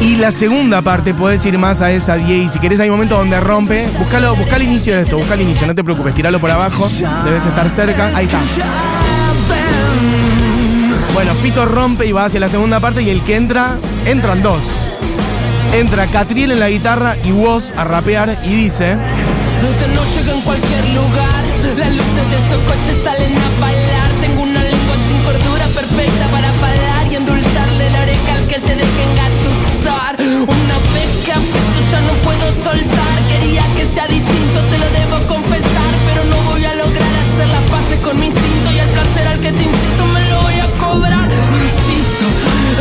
Y 0.00 0.16
la 0.16 0.32
segunda 0.32 0.80
parte 0.82 1.14
puedes 1.14 1.44
ir 1.44 1.58
más 1.58 1.80
a 1.80 1.92
esa 1.92 2.16
10 2.16 2.46
y 2.46 2.48
si 2.48 2.58
querés 2.58 2.80
hay 2.80 2.88
un 2.88 2.96
momento 2.96 3.16
donde 3.16 3.38
rompe, 3.38 3.88
buscalo, 3.98 4.34
busca 4.34 4.56
el 4.56 4.62
inicio 4.62 4.96
de 4.96 5.02
esto, 5.02 5.16
busca 5.16 5.34
el 5.34 5.42
inicio, 5.42 5.64
no 5.64 5.76
te 5.76 5.84
preocupes, 5.84 6.12
tiralo 6.12 6.40
por 6.40 6.50
abajo, 6.50 6.88
debes 7.24 7.46
estar 7.46 7.70
cerca, 7.70 8.10
ahí 8.16 8.24
está. 8.24 8.40
Bueno, 11.14 11.34
Fito 11.34 11.66
rompe 11.66 12.06
y 12.06 12.12
va 12.12 12.24
hacia 12.24 12.40
la 12.40 12.48
segunda 12.48 12.80
parte 12.80 13.02
y 13.02 13.10
el 13.10 13.22
que 13.22 13.36
entra, 13.36 13.78
entran 14.06 14.42
dos. 14.42 14.62
Entra 15.72 16.06
Catriel 16.06 16.52
en 16.52 16.60
la 16.60 16.70
guitarra 16.70 17.16
y 17.24 17.32
Woz 17.32 17.72
a 17.76 17.84
rapear 17.84 18.38
y 18.44 18.54
dice... 18.54 18.96
De 19.62 19.88
noche 19.94 20.20
en 20.34 20.40
cualquier 20.40 20.88
lugar, 20.90 21.42
las 21.78 21.90
luces 21.92 22.24
de 22.30 22.36
esos 22.36 22.60
coches 22.66 22.96
salen 23.04 23.36
a 23.36 23.60
bailar. 23.60 24.10
Tengo 24.20 24.42
una 24.42 24.62
lengua 24.62 24.96
sin 25.06 25.18
cordura 25.22 25.66
perfecta 25.68 26.26
para 26.32 26.48
hablar 26.48 27.06
y 27.10 27.14
endulzarle 27.16 27.90
la 27.90 28.02
oreja 28.02 28.32
al 28.34 28.46
que 28.48 28.58
se 28.58 28.74
deje 28.74 29.02
engatusar. 29.12 30.14
Una 30.18 30.76
beca, 30.96 31.36
pero 31.38 31.78
ya 31.92 32.00
no 32.00 32.14
puedo 32.26 32.46
soltar. 32.64 33.16
Quería 33.30 33.64
que 33.76 33.84
sea 33.94 34.06
distinto, 34.08 34.58
te 34.70 34.78
lo 34.78 34.88
debo 34.90 35.16
confesar, 35.28 35.92
pero 36.08 36.24
no 36.24 36.36
voy 36.50 36.64
a 36.64 36.74
lograr 36.74 37.12
hacer 37.22 37.48
las 37.48 37.64
paces 37.70 38.00
con 38.00 38.18
mi 38.18 38.26
instinto 38.26 38.68
y 38.72 38.78
placer 38.92 39.26
al 39.28 39.38
que 39.38 39.52
te 39.52 39.62
incito 39.62 40.11
me 40.94 41.10
lo 41.10 41.16
voy 41.16 41.24
a 41.24 41.28
cobrar. 41.28 41.30
Insisto, 41.52 42.26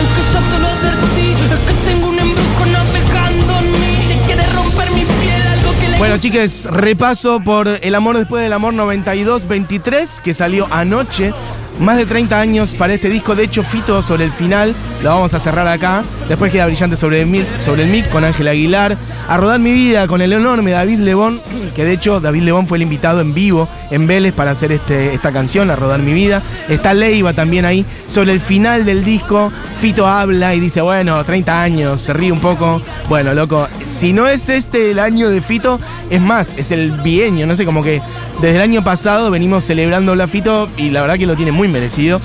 es 0.02 0.10
que 0.16 0.22
ya 0.34 0.42
te 0.50 0.60
lo 0.60 0.68
advertí, 0.68 1.28
es 1.54 1.60
que 1.60 1.92
tengo 1.92 2.08
un 2.10 2.20
embrujo 2.20 2.66
navegando 2.66 3.60
en 3.60 3.72
mí. 3.72 4.08
Te 4.08 4.26
quiere 4.26 4.46
romper 4.54 4.92
mi 4.92 5.06
piel, 5.06 5.48
algo 5.48 5.72
que 5.80 5.88
le 5.90 5.98
Bueno, 5.98 6.18
chiques, 6.18 6.66
repaso 6.66 7.40
por 7.40 7.68
El 7.68 7.96
amor 7.96 8.18
después 8.18 8.44
del 8.44 8.54
amor 8.54 8.74
92-23, 8.74 10.22
que 10.22 10.34
salió 10.34 10.68
anoche. 10.72 11.34
Más 11.80 11.98
de 11.98 12.06
30 12.06 12.40
años 12.40 12.76
para 12.76 12.94
este 12.94 13.10
disco. 13.10 13.36
De 13.36 13.44
hecho, 13.44 13.64
Fito 13.64 14.02
sobre 14.02 14.26
el 14.26 14.32
final, 14.32 14.76
lo 15.02 15.10
vamos 15.10 15.34
a 15.34 15.40
cerrar 15.40 15.68
acá. 15.68 16.04
Después 16.28 16.52
queda 16.52 16.68
brillante 16.68 16.96
sobre 16.96 17.22
el 17.22 17.28
mic, 17.28 18.10
con 18.10 18.24
Ángel 18.24 18.48
Aguilar. 18.48 18.98
A 19.28 19.38
rodar 19.38 19.60
mi 19.60 19.72
vida 19.72 20.08
con 20.08 20.22
el 20.22 20.34
enorme 20.34 20.72
David 20.72 21.00
Lebón, 21.00 21.40
que 21.74 21.86
de 21.86 21.94
hecho 21.94 22.20
David 22.20 22.44
Lebón 22.44 22.68
fue 22.68 22.78
el 22.78 22.82
invitado 22.82 23.22
en 23.22 23.34
vivo 23.34 23.68
en 23.90 24.06
Vélez 24.06 24.34
para 24.34 24.52
hacer 24.52 24.72
este, 24.72 25.14
esta 25.14 25.32
canción, 25.32 25.70
A 25.70 25.76
rodar 25.76 26.00
mi 26.00 26.14
vida. 26.14 26.42
Está 26.68 26.94
Leiva 26.94 27.34
también 27.34 27.66
ahí. 27.66 27.86
Sobre 28.08 28.34
el 28.34 28.42
final 28.42 28.86
del 28.86 29.04
disco, 29.06 29.52
Fito 29.80 30.06
habla 30.06 30.54
y 30.54 30.60
dice, 30.60 30.82
bueno, 30.82 31.24
30 31.24 31.62
años, 31.62 32.02
se 32.02 32.14
ríe 32.14 32.32
un 32.32 32.40
poco. 32.40 32.82
Bueno, 33.10 33.34
loco, 33.34 33.68
si 33.86 34.14
no 34.14 34.28
es 34.28 34.50
este 34.50 34.92
el 34.92 35.00
año 35.00 35.30
de 35.30 35.42
Fito, 35.42 35.80
es 36.10 36.22
más, 36.22 36.54
es 36.58 36.72
el 36.72 36.92
bienio, 36.92 37.48
no 37.48 37.56
sé, 37.56 37.66
como 37.66 37.84
que 37.84 38.02
desde 38.42 38.56
el 38.56 38.62
año 38.62 38.84
pasado 38.84 39.30
venimos 39.30 39.64
celebrando 39.66 40.16
la 40.16 40.28
Fito 40.28 40.68
y 40.78 40.90
la 40.90 41.02
verdad 41.02 41.18
que 41.18 41.28
lo 41.28 41.36
tiene 41.36 41.52
muy 41.52 41.61
merecido. 41.68 42.22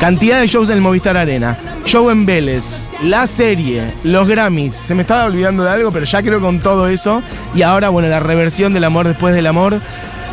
Cantidad 0.00 0.40
de 0.40 0.48
shows 0.48 0.68
en 0.68 0.76
el 0.76 0.80
Movistar 0.80 1.16
Arena, 1.16 1.56
show 1.84 2.10
en 2.10 2.26
Vélez, 2.26 2.88
la 3.02 3.26
serie, 3.28 3.92
los 4.02 4.26
Grammys. 4.26 4.74
Se 4.74 4.96
me 4.96 5.02
estaba 5.02 5.26
olvidando 5.26 5.62
de 5.62 5.70
algo, 5.70 5.92
pero 5.92 6.04
ya 6.04 6.20
creo 6.22 6.40
con 6.40 6.58
todo 6.58 6.88
eso. 6.88 7.22
Y 7.54 7.62
ahora, 7.62 7.88
bueno, 7.88 8.08
la 8.08 8.18
reversión 8.18 8.74
del 8.74 8.82
amor 8.82 9.06
después 9.06 9.32
del 9.32 9.46
amor, 9.46 9.78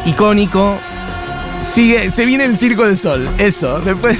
icónico. 0.05 0.75
Sigue, 1.62 2.09
se 2.09 2.25
viene 2.25 2.45
el 2.45 2.57
Circo 2.57 2.85
del 2.85 2.97
Sol, 2.97 3.29
eso. 3.38 3.79
Después, 3.81 4.17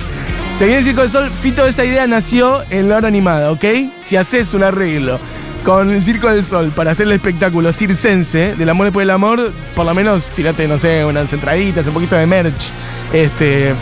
se 0.60 0.66
viene 0.66 0.80
el 0.80 0.86
Circo 0.86 1.02
del 1.02 1.10
Sol. 1.10 1.32
Fito, 1.32 1.66
esa 1.66 1.84
idea 1.84 2.06
nació 2.06 2.62
en 2.70 2.88
la 2.88 2.98
hora 2.98 3.08
animada, 3.08 3.52
¿ok? 3.52 3.66
Si 4.02 4.18
haces 4.18 4.54
un 4.54 4.62
arreglo 4.62 5.20
con 5.64 5.90
el 5.90 6.04
Circo 6.04 6.30
del 6.30 6.44
Sol 6.44 6.72
para 6.76 6.92
hacer 6.92 7.08
el 7.08 7.14
espectáculo 7.14 7.74
circense 7.74 8.56
del 8.56 8.70
amor 8.70 8.86
después 8.86 9.04
del 9.04 9.12
amor, 9.12 9.52
por 9.76 9.86
lo 9.86 9.94
menos 9.94 10.30
tirate, 10.30 10.68
no 10.68 10.78
sé, 10.78 11.04
unas 11.06 11.32
entraditas, 11.34 11.88
un 11.88 11.94
poquito 11.94 12.16
de 12.16 12.28
merch. 12.28 12.68
Este. 13.14 13.74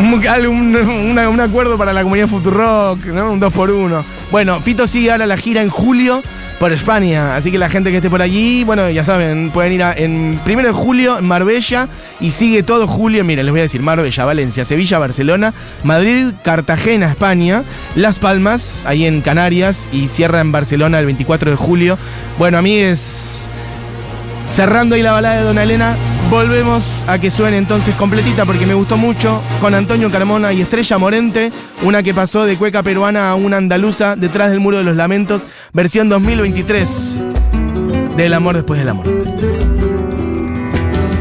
Un, 0.00 1.40
acuerdo 1.40 1.76
para 1.76 1.92
la 1.92 2.02
comunidad 2.02 2.26
Futurock, 2.26 3.04
¿no? 3.06 3.32
Un 3.32 3.40
2 3.40 3.52
por 3.52 3.70
1 3.70 4.04
Bueno, 4.30 4.60
Fito 4.60 4.86
sigue 4.86 5.12
ahora 5.12 5.26
la 5.26 5.36
gira 5.36 5.62
en 5.62 5.68
julio 5.68 6.22
por 6.58 6.72
España, 6.72 7.36
así 7.36 7.50
que 7.50 7.56
la 7.56 7.70
gente 7.70 7.90
que 7.90 7.96
esté 7.96 8.10
por 8.10 8.20
allí, 8.20 8.64
bueno, 8.64 8.90
ya 8.90 9.02
saben, 9.02 9.50
pueden 9.50 9.72
ir 9.72 9.82
a, 9.82 9.94
en 9.94 10.38
primero 10.44 10.68
de 10.68 10.74
julio 10.74 11.18
en 11.18 11.26
Marbella 11.26 11.88
y 12.20 12.32
sigue 12.32 12.62
todo 12.62 12.86
julio, 12.86 13.24
miren, 13.24 13.46
les 13.46 13.52
voy 13.52 13.60
a 13.60 13.62
decir 13.62 13.80
Marbella, 13.80 14.26
Valencia, 14.26 14.66
Sevilla, 14.66 14.98
Barcelona, 14.98 15.54
Madrid, 15.84 16.34
Cartagena, 16.42 17.08
España, 17.08 17.62
Las 17.94 18.18
Palmas, 18.18 18.84
ahí 18.86 19.06
en 19.06 19.22
Canarias 19.22 19.88
y 19.90 20.08
cierra 20.08 20.40
en 20.40 20.52
Barcelona 20.52 20.98
el 20.98 21.06
24 21.06 21.50
de 21.50 21.56
julio. 21.56 21.98
Bueno, 22.38 22.58
a 22.58 22.62
mí 22.62 22.76
es 22.76 23.48
Cerrando 24.50 24.96
ahí 24.96 25.02
la 25.02 25.12
balada 25.12 25.36
de 25.36 25.42
Dona 25.44 25.62
Elena, 25.62 25.94
volvemos 26.30 26.84
a 27.08 27.18
que 27.18 27.28
suene 27.28 27.56
entonces 27.56 27.94
completita 27.96 28.46
porque 28.46 28.64
me 28.64 28.74
gustó 28.74 28.96
mucho 28.96 29.42
con 29.60 29.74
Antonio 29.74 30.10
Carmona 30.10 30.52
y 30.52 30.60
Estrella 30.60 30.96
Morente, 30.96 31.52
una 31.82 32.04
que 32.04 32.14
pasó 32.14 32.44
de 32.44 32.56
cueca 32.56 32.84
peruana 32.84 33.30
a 33.30 33.34
una 33.34 33.56
andaluza 33.56 34.14
detrás 34.14 34.50
del 34.50 34.60
muro 34.60 34.78
de 34.78 34.84
los 34.84 34.96
lamentos, 34.96 35.42
versión 35.72 36.08
2023 36.08 37.22
del 38.16 38.34
amor 38.34 38.54
después 38.54 38.78
del 38.78 38.90
amor. 38.90 39.69